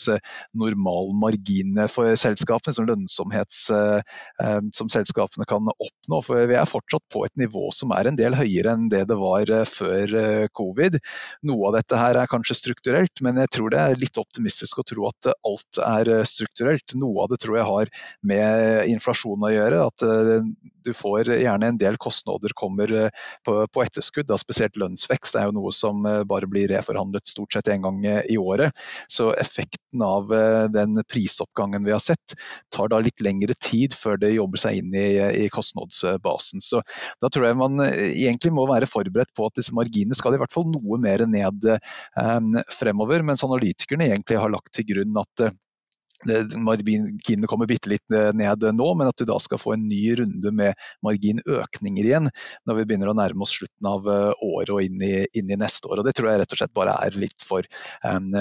normal 0.57 1.13
margin 1.17 1.77
for 1.91 2.17
selskapene, 2.19 2.75
som 2.75 2.87
lønnsomhets 2.87 3.67
som 3.67 4.89
selskapene 4.91 5.45
kan 5.49 5.67
oppnå. 5.71 6.19
For 6.25 6.47
vi 6.49 6.57
er 6.57 6.69
fortsatt 6.69 7.03
på 7.13 7.23
et 7.27 7.35
nivå 7.39 7.69
som 7.75 7.93
er 7.95 8.09
en 8.09 8.17
del 8.19 8.35
høyere 8.37 8.73
enn 8.75 8.87
det 8.91 9.03
det 9.09 9.17
var 9.19 9.51
før 9.69 10.47
covid. 10.57 10.99
Noe 11.47 11.69
av 11.69 11.77
dette 11.77 11.99
her 11.99 12.19
er 12.21 12.31
kanskje 12.31 12.57
strukturelt, 12.59 13.21
men 13.25 13.39
jeg 13.43 13.53
tror 13.55 13.73
det 13.73 13.81
er 13.81 13.99
litt 13.99 14.19
optimistisk 14.21 14.81
å 14.81 14.87
tro 14.87 15.09
at 15.09 15.31
alt 15.35 15.81
er 15.83 16.11
strukturelt. 16.27 16.86
Noe 16.95 17.25
av 17.25 17.31
det 17.31 17.41
tror 17.43 17.57
jeg 17.59 17.67
har 17.67 17.91
med 18.27 18.91
inflasjon 18.91 19.43
å 19.43 19.51
gjøre. 19.51 19.81
At 19.89 20.05
eh, 20.05 20.45
du 20.87 20.93
får 20.95 21.31
gjerne 21.33 21.71
en 21.71 21.79
del 21.79 21.97
kostnader 22.01 22.53
kommer 22.57 22.93
eh, 22.95 23.25
på, 23.45 23.83
etterskudd. 23.83 24.27
Da 24.29 24.39
spesielt 24.39 24.77
lønnsvekst 24.79 25.37
er 25.39 25.49
jo 25.49 25.57
noe 25.57 25.73
som 25.75 26.05
eh, 26.07 26.23
bare 26.27 26.49
blir 26.49 26.69
reforhandlet 26.71 27.27
stort 27.27 27.57
sett 27.57 27.71
en 27.73 27.87
gang 27.87 27.99
i 28.07 28.37
året. 28.39 28.75
Så 29.11 29.31
effekten 29.37 30.03
av 30.03 30.29
den 30.71 30.99
prisoppgangen 31.09 31.85
vi 31.85 31.93
har 31.93 32.01
sett, 32.03 32.35
tar 32.73 32.91
da 32.91 32.99
litt 33.01 33.21
lengre 33.23 33.55
tid 33.57 33.95
før 33.97 34.19
det 34.21 34.33
jobber 34.35 34.61
seg 34.61 34.81
inn 34.81 34.93
i, 34.97 35.47
kostnadsbasen. 35.53 36.61
Så 36.63 36.81
da 37.23 37.29
tror 37.33 37.47
jeg 37.47 37.57
man 37.59 37.81
egentlig 37.87 38.51
må 38.53 38.67
være 38.69 38.89
forberedt 38.89 39.33
på 39.37 39.47
at 39.47 39.57
disse 39.57 39.75
marginene 39.75 40.17
skal 40.17 40.35
i 40.35 40.41
hvert 40.41 40.53
fall 40.53 40.67
noe 40.69 40.99
mer 41.01 41.23
ned 41.29 41.69
fremover, 42.73 43.23
mens 43.25 43.45
analytikerne 43.47 44.09
egentlig 44.11 44.41
har 44.41 44.53
lagt 44.53 44.73
til 44.75 44.87
grunn 44.91 45.17
at 45.23 45.47
marginene 46.25 47.47
kommer 47.49 47.69
bitte 47.69 47.91
litt 47.91 48.09
ned 48.09 48.63
nå, 48.73 48.87
men 48.97 49.09
at 49.09 49.17
du 49.19 49.25
da 49.29 49.37
skal 49.41 49.61
få 49.61 49.75
en 49.75 49.87
ny 49.87 50.15
runde 50.17 50.51
med 50.55 50.73
marginøkninger 51.05 52.07
igjen 52.07 52.29
når 52.67 52.79
vi 52.79 52.85
begynner 52.87 53.11
å 53.11 53.17
nærme 53.17 53.45
oss 53.45 53.55
slutten 53.57 53.89
av 53.89 54.07
eh, 54.11 54.45
året 54.45 54.73
og 54.73 54.83
inn 54.83 55.01
i, 55.03 55.13
inn 55.37 55.51
i 55.51 55.59
neste 55.59 55.89
år. 55.89 56.01
og 56.01 56.07
Det 56.07 56.15
tror 56.17 56.31
jeg 56.31 56.41
rett 56.41 56.55
og 56.55 56.61
slett 56.61 56.75
bare 56.77 56.95
er 57.05 57.17
litt 57.19 57.45
for, 57.45 57.67
um, 58.03 58.31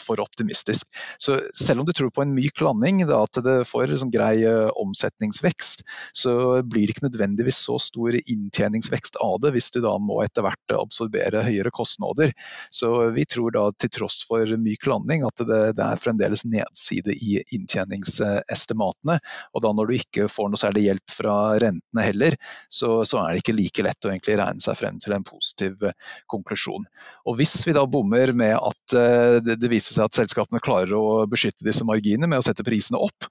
for 0.00 0.22
optimistisk. 0.22 0.88
Så 1.20 1.38
Selv 1.58 1.82
om 1.82 1.88
du 1.88 1.94
tror 1.96 2.12
på 2.14 2.24
en 2.24 2.34
myk 2.36 2.60
landing, 2.64 3.04
da, 3.08 3.22
at 3.24 3.40
det 3.44 3.58
får 3.68 3.94
sånn 4.00 4.12
grei 4.14 4.42
uh, 4.48 4.68
omsetningsvekst, 4.78 5.84
så 6.16 6.34
blir 6.64 6.86
det 6.86 6.96
ikke 6.96 7.08
nødvendigvis 7.08 7.60
så 7.68 7.78
stor 7.82 8.16
inntjeningsvekst 8.18 9.20
av 9.24 9.38
det 9.44 9.54
hvis 9.56 9.70
du 9.74 9.80
da 9.84 9.94
må 10.02 10.20
etter 10.24 10.46
hvert 10.46 10.76
absorbere 10.78 11.44
høyere 11.46 11.72
kostnader. 11.74 12.34
Så 12.74 13.10
vi 13.14 13.26
tror 13.28 13.54
da 13.54 13.66
til 13.76 13.92
tross 13.94 14.22
for 14.28 14.56
myk 14.58 14.88
landing 14.88 15.26
at 15.28 15.44
det, 15.44 15.62
det 15.78 15.84
er 15.84 16.02
fremdeles 16.02 16.44
nedside 16.48 17.17
i 17.18 17.38
inntjeningsestimatene. 17.56 19.18
Og 19.54 19.64
da 19.64 19.72
når 19.74 19.90
du 19.90 19.96
ikke 19.98 20.28
får 20.32 20.52
noe 20.52 20.60
særlig 20.60 20.86
hjelp 20.88 21.14
fra 21.14 21.36
rentene 21.60 22.06
heller, 22.06 22.38
så, 22.70 23.02
så 23.08 23.22
er 23.22 23.34
det 23.34 23.44
ikke 23.44 23.56
like 23.58 23.86
lett 23.86 24.08
å 24.08 24.12
egentlig 24.12 24.38
regne 24.40 24.64
seg 24.64 24.78
frem 24.78 25.00
til 25.02 25.16
en 25.16 25.26
positiv 25.26 25.88
eh, 25.88 25.96
konklusjon. 26.30 26.86
Og 27.28 27.38
Hvis 27.38 27.56
vi 27.68 27.76
da 27.76 27.84
bommer 27.90 28.32
med 28.36 28.56
at 28.56 28.96
eh, 28.98 29.38
det, 29.44 29.58
det 29.62 29.72
viser 29.72 29.96
seg 29.96 30.08
at 30.08 30.20
selskapene 30.22 30.62
klarer 30.64 30.94
å 30.96 31.24
beskytte 31.30 31.66
disse 31.66 31.86
marginene 31.88 32.30
med 32.30 32.42
å 32.42 32.46
sette 32.46 32.66
prisene 32.66 33.00
opp, 33.02 33.28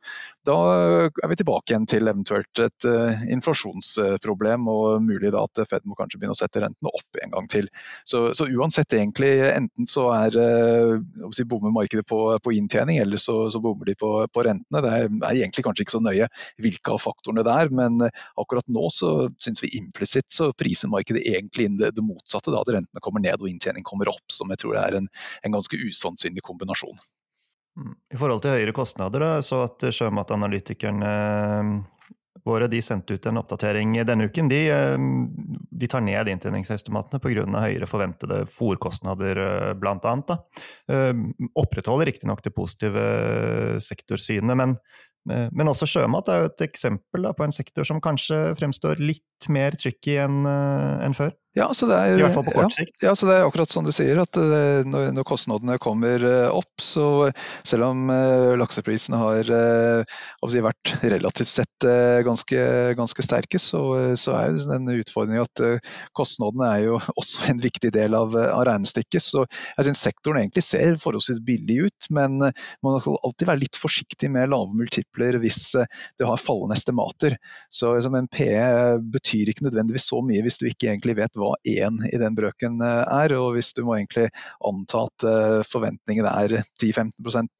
da 0.47 0.57
er 1.07 1.29
vi 1.29 1.37
tilbake 1.39 1.73
igjen 1.73 1.87
til 1.89 2.07
eventuelt 2.07 2.61
et 2.63 2.87
uh, 2.87 3.23
inflasjonsproblem, 3.33 4.67
og 4.71 5.03
mulig 5.03 5.31
da 5.33 5.43
at 5.43 5.61
Fed 5.67 5.83
må 5.87 5.97
kanskje 5.97 6.21
begynne 6.21 6.37
å 6.37 6.39
sette 6.39 6.61
rentene 6.63 6.91
opp 6.93 7.19
en 7.23 7.33
gang 7.35 7.49
til. 7.51 7.67
Så, 8.07 8.31
så 8.37 8.47
uansett, 8.47 8.93
egentlig, 8.95 9.33
enten 9.49 9.89
så 9.89 10.07
er 10.15 10.37
uh, 10.39 11.29
si, 11.35 11.43
bommer 11.49 11.73
markedet 11.75 12.07
på, 12.07 12.21
på, 12.43 12.55
inntjening, 12.55 13.01
eller 13.03 13.19
så, 13.21 13.49
så 13.51 13.61
bommer 13.63 13.76
kommer 13.77 13.91
de 13.91 13.95
på, 13.95 14.11
på 14.33 14.43
rentene. 14.43 14.81
Det 14.81 14.89
er, 14.91 15.05
er, 15.21 15.35
egentlig 15.37 15.63
kanskje 15.67 15.85
ikke 15.85 15.95
så 15.97 16.01
nøye 16.01 16.27
hvilke 16.63 16.95
av 16.95 17.01
faktorene 17.03 17.45
det 17.45 17.53
er, 17.53 17.69
men 17.77 18.01
akkurat 18.39 18.67
nå 18.73 18.87
så 18.93 19.11
syns 19.41 19.61
vi 19.63 19.75
implisitt 19.77 20.31
så 20.33 20.49
priser 20.57 20.89
markedet 20.89 21.23
egentlig 21.29 21.69
inn 21.69 21.77
det, 21.77 21.93
det 21.95 22.05
motsatte, 22.05 22.51
da 22.53 22.63
at 22.63 22.73
rentene 22.73 23.03
kommer 23.03 23.21
ned 23.23 23.37
og 23.37 23.51
inntjening 23.51 23.85
kommer 23.85 24.09
opp, 24.09 24.25
som 24.33 24.49
jeg 24.53 24.63
tror 24.63 24.79
er 24.81 24.97
en, 24.97 25.07
en 25.45 25.57
ganske 25.59 25.77
usannsynlig 25.77 26.41
kombinasjon. 26.45 26.97
Mm. 27.77 27.93
I 28.13 28.17
forhold 28.17 28.41
til 28.41 28.57
høyere 28.57 28.73
kostnader, 28.73 29.21
da, 29.21 29.45
så 29.45 29.61
at 29.67 29.85
sjømatanalytikerne 29.93 31.13
våre 32.47 32.67
de 32.71 32.79
sendte 32.83 33.17
ut 33.17 33.25
en 33.29 33.39
oppdatering 33.41 33.97
denne 34.07 34.27
uken. 34.29 34.49
De, 34.51 34.61
eh, 34.71 34.95
de 35.81 35.89
tar 35.91 36.03
ned 36.05 36.31
inntjeningsestimatene 36.31 37.21
pga. 37.23 37.45
høyere 37.61 37.89
forventede 37.89 38.45
fòrkostnader, 38.51 39.37
eh, 39.37 39.73
bl.a. 39.73 40.15
Eh, 40.89 41.13
opprettholder 41.55 42.11
riktignok 42.11 42.43
det 42.43 42.55
positive 42.55 43.81
sektorsynet, 43.83 44.57
men, 44.57 44.77
men 45.27 45.67
også 45.67 45.85
sjømat 45.85 46.29
er 46.31 46.39
jo 46.39 46.51
et 46.51 46.61
eksempel 46.69 47.27
da, 47.27 47.33
på 47.35 47.43
en 47.43 47.51
sektor 47.51 47.83
som 47.83 47.99
kanskje 47.99 48.55
fremstår 48.55 49.01
litt 49.03 49.49
mer 49.51 49.75
tricky 49.75 50.15
enn 50.23 50.47
en 50.47 51.17
før. 51.17 51.35
Ja, 51.57 51.67
så 51.73 51.87
det 51.89 51.95
er, 51.97 52.13
I 52.13 52.21
hvert 52.21 52.35
fall 52.35 52.45
på 52.45 52.53
kort 52.53 52.75
sikt. 52.75 52.99
Ja, 53.01 53.15
så 53.17 53.25
det 53.25 53.37
er 53.37 53.47
akkurat 53.47 53.71
som 53.71 53.85
du 53.85 53.89
sier, 53.95 54.19
at 54.21 54.37
eh, 54.37 54.85
når, 54.85 55.09
når 55.15 55.25
kostnadene 55.25 55.79
kommer 55.81 56.21
eh, 56.21 56.49
opp, 56.53 56.69
så 56.83 57.31
selv 57.65 57.87
om 57.87 58.03
lakseprisene 58.59 59.17
har 59.17 59.47
si, 59.47 60.61
vært 60.63 60.91
relativt 61.01 61.49
sett 61.49 61.85
ganske, 62.25 62.59
ganske, 62.97 63.25
sterke, 63.25 63.59
så, 63.61 63.81
så 64.19 64.35
er 64.37 64.53
jo 64.53 64.67
den 64.69 64.91
utfordringen 64.93 65.45
at 65.45 65.61
kostnadene 66.15 66.69
er 66.69 66.83
jo 66.85 66.99
også 67.19 67.49
en 67.51 67.61
viktig 67.63 67.91
del 67.95 68.15
av, 68.17 68.35
av 68.37 68.63
regnestykket. 68.69 69.23
Så 69.23 69.43
jeg 69.47 69.87
syns 69.89 70.03
sektoren 70.05 70.43
egentlig 70.43 70.65
ser 70.67 70.99
forholdsvis 71.01 71.41
billig 71.47 71.79
ut, 71.87 72.09
men 72.13 72.37
man 72.39 72.99
skal 73.01 73.17
alltid 73.23 73.49
være 73.49 73.63
litt 73.65 73.81
forsiktig 73.81 74.29
med 74.33 74.51
lave 74.53 74.77
multipler 74.77 75.39
hvis 75.41 75.63
du 75.73 76.27
har 76.29 76.41
fallende 76.41 76.77
estimater. 76.77 77.37
Så 77.73 77.95
som 78.05 78.15
en 78.19 78.29
PE 78.31 79.01
betyr 79.17 79.51
ikke 79.51 79.67
nødvendigvis 79.67 80.09
så 80.11 80.21
mye 80.25 80.45
hvis 80.45 80.61
du 80.61 80.67
ikke 80.69 80.91
egentlig 80.91 81.17
vet 81.17 81.37
hva 81.37 81.46
hva 81.47 81.55
én 81.67 81.99
i 82.07 82.19
den 82.19 82.35
brøken 82.37 82.81
eh, 82.83 83.03
er. 83.23 83.33
Og 83.39 83.55
hvis 83.55 83.73
du 83.77 83.83
må 83.87 83.97
egentlig 83.97 84.27
anta 84.65 85.05
at 85.07 85.25
eh, 85.27 85.59
forventningene 85.67 86.33
er 86.43 86.55
10-15 86.81 87.13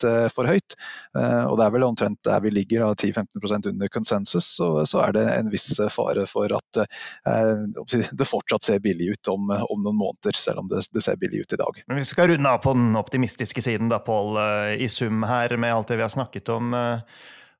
eh, 0.07 0.27
for 0.33 0.49
høyt, 0.49 0.77
og 1.17 1.55
det 1.57 1.65
er 1.65 1.71
vel 1.73 1.85
omtrent 1.87 2.19
der 2.25 2.41
vi 2.43 2.51
ligger, 2.53 2.83
10-15% 2.93 3.69
under 3.71 3.89
konsensus, 3.91 4.49
så, 4.57 4.99
er 5.01 5.15
det 5.15 5.23
en 5.33 5.49
viss 5.51 5.79
fare 5.93 6.25
for 6.29 6.51
at 6.53 6.79
det 7.25 8.27
fortsatt 8.27 8.67
ser 8.67 8.83
billig 8.83 9.15
ut 9.15 9.31
om, 9.31 9.49
om 9.49 9.81
noen 9.81 9.97
måneder, 9.97 10.37
selv 10.37 10.61
om 10.61 10.69
det, 10.71 10.83
det, 10.93 11.03
ser 11.05 11.17
billig 11.21 11.45
ut 11.45 11.55
i 11.57 11.59
dag. 11.61 11.81
Men 11.87 12.01
Vi 12.01 12.05
skal 12.09 12.31
runde 12.33 12.51
av 12.51 12.61
på 12.63 12.75
den 12.77 12.95
optimistiske 12.99 13.63
siden, 13.65 13.89
da, 13.93 14.01
Pål, 14.03 14.37
i 14.77 14.89
sum 14.91 15.25
her, 15.27 15.57
med 15.57 15.73
alt 15.73 15.91
det 15.91 15.99
vi 15.99 16.05
har 16.05 16.13
snakket 16.13 16.53
om. 16.53 16.75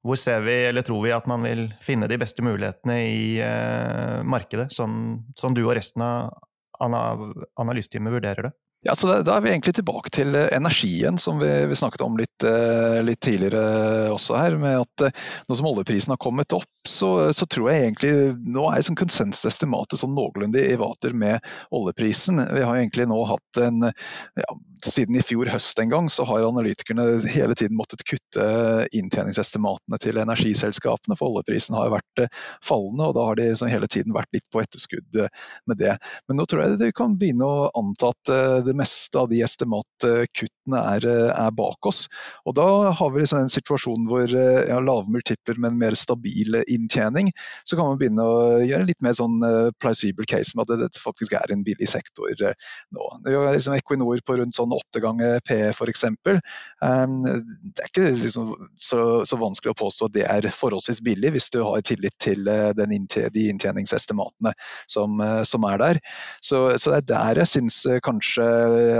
Hvor 0.08 0.20
ser 0.20 0.43
vi, 0.46 0.56
eller 0.70 0.86
tror 0.88 1.02
vi, 1.04 1.12
at 1.12 1.28
man 1.28 1.43
vil 1.43 1.65
finne 1.84 2.08
de 2.08 2.20
beste 2.22 2.46
mulighetene 2.46 2.96
i 3.04 3.26
eh, 3.43 4.22
markedet, 4.24 4.70
sånn, 4.72 5.26
sånn, 5.36 5.58
du 5.58 5.65
og 5.65 5.76
resten 5.76 6.06
av 6.06 7.26
analysteamet 7.60 8.15
vurderer 8.15 8.48
det? 8.48 8.54
Ja, 8.88 8.95
så 8.95 9.08
da, 9.08 9.36
er 9.36 9.41
vi 9.43 9.50
egentlig 9.52 9.73
tilbake 9.76 10.12
til 10.15 10.36
eh, 10.39 10.47
energien, 10.56 11.17
som 11.19 11.41
vi, 11.41 11.50
vi 11.67 11.76
snakket 11.76 12.06
om 12.06 12.13
litt, 12.15 12.43
eh, 12.47 13.02
litt, 13.04 13.19
tidligere 13.19 14.13
også 14.13 14.38
her. 14.39 14.56
med 14.62 14.80
at 14.80 15.04
eh, 15.10 15.26
Nå 15.50 15.58
som 15.60 15.67
oljeprisen 15.67 16.13
har 16.13 16.21
kommet 16.23 16.56
opp, 16.56 16.71
så, 16.88 17.34
så 17.36 17.45
tror 17.52 17.67
jeg 17.71 17.84
egentlig 17.84 18.12
nå 18.47 18.63
er 18.71 18.86
sånn 18.88 18.95
konsensestimatet 18.95 20.00
sånn 20.00 20.13
noenlunde 20.15 20.63
i 20.63 20.78
vater 20.80 21.12
med 21.12 21.43
oljeprisen. 21.76 22.39
Vi 22.39 22.63
har 22.63 22.80
egentlig 22.80 23.10
nå 23.12 23.17
hatt 23.28 23.60
en 23.60 23.89
ja, 23.89 24.56
siden 24.88 25.19
i 25.19 25.26
fjor 25.26 25.52
høst 25.52 25.80
en 25.84 25.91
gang 25.91 26.08
så 26.12 26.23
har 26.30 26.47
analytikerne 26.47 27.10
hele 27.28 27.58
tiden 27.60 27.76
måttet 27.76 28.06
kutte 28.08 28.47
inntjeningsestimatene 28.95 30.00
til 30.00 30.21
energiselskapene, 30.21 31.17
for 31.19 31.34
oljeprisen 31.34 31.76
har 31.76 31.91
vært 31.91 32.23
fallende, 32.63 33.10
og 33.10 33.17
da 33.17 33.28
har 33.28 33.39
de 33.41 33.50
hele 33.67 33.91
tiden 33.91 34.15
vært 34.15 34.32
litt 34.38 34.47
på 34.54 34.63
etterskudd 34.63 35.19
med 35.67 35.82
det. 35.82 35.97
Men 36.30 36.39
nå 36.39 36.47
tror 36.47 36.63
jeg 36.63 36.80
de 36.80 36.91
kan 36.95 37.17
begynne 37.19 37.47
å 37.47 37.67
anta 37.76 38.13
at 38.13 38.32
eh, 38.32 38.60
meste 38.78 39.22
av 39.22 39.30
de 39.32 39.42
estimatkuttene 39.46 40.84
er, 40.96 41.08
er 41.34 41.56
bak 41.58 41.90
oss. 41.90 42.06
Og 42.48 42.56
da 42.58 42.68
har 42.98 43.13
vi 43.13 43.24
liksom 43.24 43.44
en 43.44 43.52
situasjon 43.52 44.08
hvor 44.10 44.32
ja, 44.32 44.80
lave 44.84 45.12
multipler, 45.13 45.60
men 45.63 45.80
mer 45.80 45.98
stabil 45.98 46.60
inntjening, 46.66 47.32
så 47.68 47.78
kan 47.78 47.92
man 47.92 48.02
begynne 48.02 48.26
å 48.26 48.40
gjøre 48.63 48.84
en 48.86 48.90
litt 48.90 49.04
mer 49.06 49.18
sånn 49.18 49.40
plausible 49.82 50.28
case 50.30 50.58
med 50.58 50.68
at 50.68 50.86
dette 50.86 51.02
faktisk 51.02 51.36
er 51.38 51.54
en 51.54 51.66
billig 51.68 51.90
sektor 51.90 52.32
nå. 52.38 53.08
Vi 53.26 53.36
har 53.36 53.54
liksom 53.56 53.76
Equinor 53.78 54.20
på 54.26 54.38
rundt 54.40 54.58
sånn 54.58 54.76
åtte 54.76 55.02
ganger 55.04 55.40
P 55.46 55.58
f.eks. 55.72 56.04
Um, 56.08 57.16
det 57.24 57.84
er 57.84 57.90
ikke 57.90 58.12
liksom 58.16 58.54
så, 58.80 59.02
så, 59.28 59.40
vanskelig 59.40 59.74
å 59.74 59.80
påstå 59.80 60.10
at 60.10 60.16
det 60.16 60.26
er 60.30 60.50
forholdsvis 60.54 61.02
billig, 61.06 61.34
hvis 61.36 61.50
du 61.54 61.62
har 61.66 61.84
tillit 61.86 62.18
til 62.22 62.48
uh, 62.50 62.72
inntje, 62.88 63.28
de 63.34 63.48
inntjeningsestimatene 63.52 64.54
som, 64.90 65.22
som, 65.48 65.68
er 65.68 65.82
der. 65.82 66.02
Så, 66.42 66.62
så, 66.82 66.98
det 66.98 67.00
er 67.02 67.10
der 67.13 67.42
jeg 67.44 67.52
syns 67.52 67.82
kanskje 68.06 68.46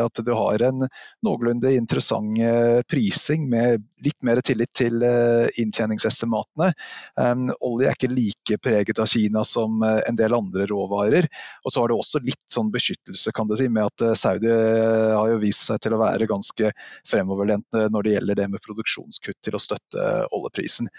at 0.04 0.22
du 0.26 0.32
har 0.36 0.63
en 0.70 0.86
noenlunde 1.26 1.74
interessant 1.76 2.15
prising 2.89 3.48
med 3.50 3.84
litt 4.04 4.24
mer 4.26 4.41
tillit 4.46 4.72
til 4.78 5.02
inntjeningsestimatene. 5.02 6.70
Um, 7.17 7.48
olje 7.65 7.89
er 7.89 7.98
ikke 7.98 8.12
like 8.12 8.58
preget 8.62 9.00
av 9.02 9.10
Kina 9.10 9.41
som 9.48 9.82
en 9.84 10.20
del 10.20 10.36
andre 10.38 10.67
råvarer. 10.70 11.28
Og 11.65 11.74
så 11.74 11.82
har 11.82 11.91
det 11.91 11.98
også 11.98 12.22
litt 12.24 12.43
sånn 12.52 12.70
beskyttelse 12.74 13.34
kan 13.36 13.50
du 13.50 13.56
si, 13.58 13.70
med 13.74 13.89
at 13.89 14.17
Saudi 14.20 14.52
har 14.52 15.32
jo 15.32 15.39
vist 15.41 15.65
seg 15.70 15.82
til 15.84 15.96
å 15.98 16.02
være 16.02 16.30
ganske 16.30 16.72
fremoverlent 17.08 17.80
når 17.91 18.06
det 18.06 18.15
gjelder 18.17 18.41
det 18.41 18.50
med 18.54 18.63
produksjonskutt 18.63 19.39
til 19.43 19.58
å 19.58 19.62
støtte 19.62 20.08
oljeprisen. 20.36 20.89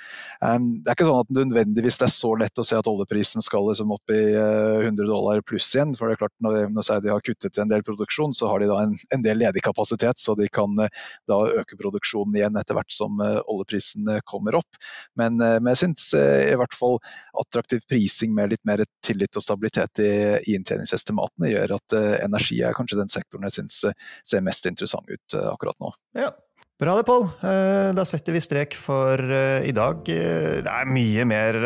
Det 0.40 0.90
er 0.90 0.96
ikke 0.96 1.08
sånn 1.08 1.22
at 1.22 1.32
det 1.78 1.84
er 2.08 2.12
så 2.12 2.34
lett 2.38 2.60
å 2.60 2.66
se 2.66 2.78
at 2.78 2.90
oljeprisen 2.90 3.44
skal 3.44 3.66
liksom 3.68 3.92
opp 3.94 4.12
i 4.14 4.20
100 4.34 4.88
eh, 4.88 5.08
dollar 5.08 5.42
pluss 5.46 5.68
igjen. 5.74 5.94
for 5.96 6.08
det 6.08 6.16
er 6.16 6.22
klart 6.24 6.36
Når 6.44 6.86
Saudi 6.86 7.12
har 7.12 7.24
kuttet 7.24 7.58
en 7.58 7.70
del 7.70 7.84
produksjon, 7.86 8.34
så 8.34 8.47
har 8.50 8.62
de 8.62 8.70
da 8.70 8.80
en, 8.84 8.94
en 9.14 9.24
del 9.24 9.40
ledig 9.42 9.62
kapasitet, 9.64 10.20
så 10.20 10.34
de 10.38 10.48
kan 10.52 10.78
eh, 10.84 11.06
da 11.28 11.40
øke 11.62 11.78
produksjonen 11.80 12.38
igjen 12.40 12.58
etter 12.60 12.78
hvert 12.78 12.94
som 12.94 13.20
eh, 13.24 13.40
oljeprisen 13.46 14.08
kommer 14.28 14.58
opp. 14.60 14.80
Men, 15.18 15.38
men 15.38 15.70
jeg 15.72 15.80
syns 15.82 16.10
i 16.16 16.56
hvert 16.58 16.74
fall 16.76 16.98
attraktiv 17.38 17.82
prising 17.90 18.34
med 18.36 18.52
litt 18.52 18.64
mer 18.68 18.82
tillit 19.04 19.36
og 19.38 19.44
stabilitet 19.44 20.02
i, 20.02 20.10
i 20.48 20.56
inntjeningsestimatene 20.56 21.50
gjør 21.50 21.74
at 21.78 21.96
energi 22.24 22.60
er 22.64 22.76
kanskje 22.76 23.00
den 23.00 23.12
sektoren 23.12 23.48
jeg 23.48 23.58
syns 23.58 23.80
ser 24.24 24.44
mest 24.44 24.66
interessant 24.70 25.08
ut 25.08 25.34
eh, 25.34 25.48
akkurat 25.52 25.80
nå. 25.82 25.92
Ja. 26.18 26.32
Bra 26.78 26.92
det, 26.96 27.02
Pål. 27.02 27.24
Eh, 27.42 27.88
da 27.90 28.04
setter 28.06 28.36
vi 28.36 28.38
strek 28.38 28.76
for 28.78 29.18
eh, 29.18 29.64
i 29.66 29.72
dag. 29.74 29.98
Det 30.06 30.70
er 30.70 30.86
mye 30.86 31.24
mer 31.26 31.56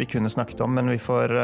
vi 0.00 0.06
kunne 0.08 0.30
snakket 0.32 0.62
om, 0.64 0.72
men 0.72 0.88
vi 0.88 0.96
får, 0.96 1.34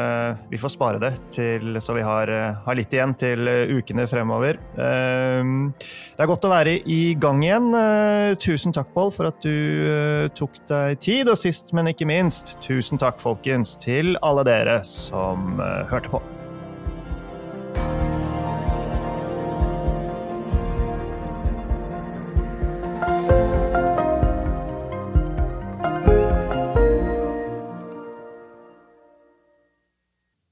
vi 0.49 0.57
får 0.57 0.73
spare 0.73 1.01
det 1.03 1.11
til, 1.35 1.77
så 1.83 1.93
vi 1.93 2.01
har, 2.01 2.31
har, 2.65 2.77
litt 2.79 2.95
igjen 2.95 3.13
til 3.19 3.45
ukene 3.77 4.07
fremover. 4.09 4.57
Det 4.73 6.23
er 6.23 6.31
godt 6.31 6.47
å 6.47 6.53
være 6.55 6.79
i 6.89 7.13
gang 7.21 7.43
igjen. 7.45 7.69
Tusen 8.41 8.73
takk, 8.73 8.89
Pål, 8.95 9.13
for 9.13 9.29
at 9.29 9.45
du 9.45 10.31
tok 10.33 10.57
deg 10.71 10.97
tid. 11.03 11.29
Og 11.29 11.37
sist, 11.37 11.69
men 11.77 11.93
ikke 11.93 12.09
minst, 12.09 12.55
tusen 12.65 12.97
takk, 12.97 13.21
folkens, 13.21 13.77
til 13.83 14.15
alle 14.25 14.47
dere 14.49 14.81
som 14.87 15.61
hørte 15.61 16.17
på. 16.17 16.25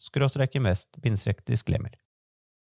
skråstrek 0.00 0.54
invest 0.54 0.96
disclaimer. 1.46 1.94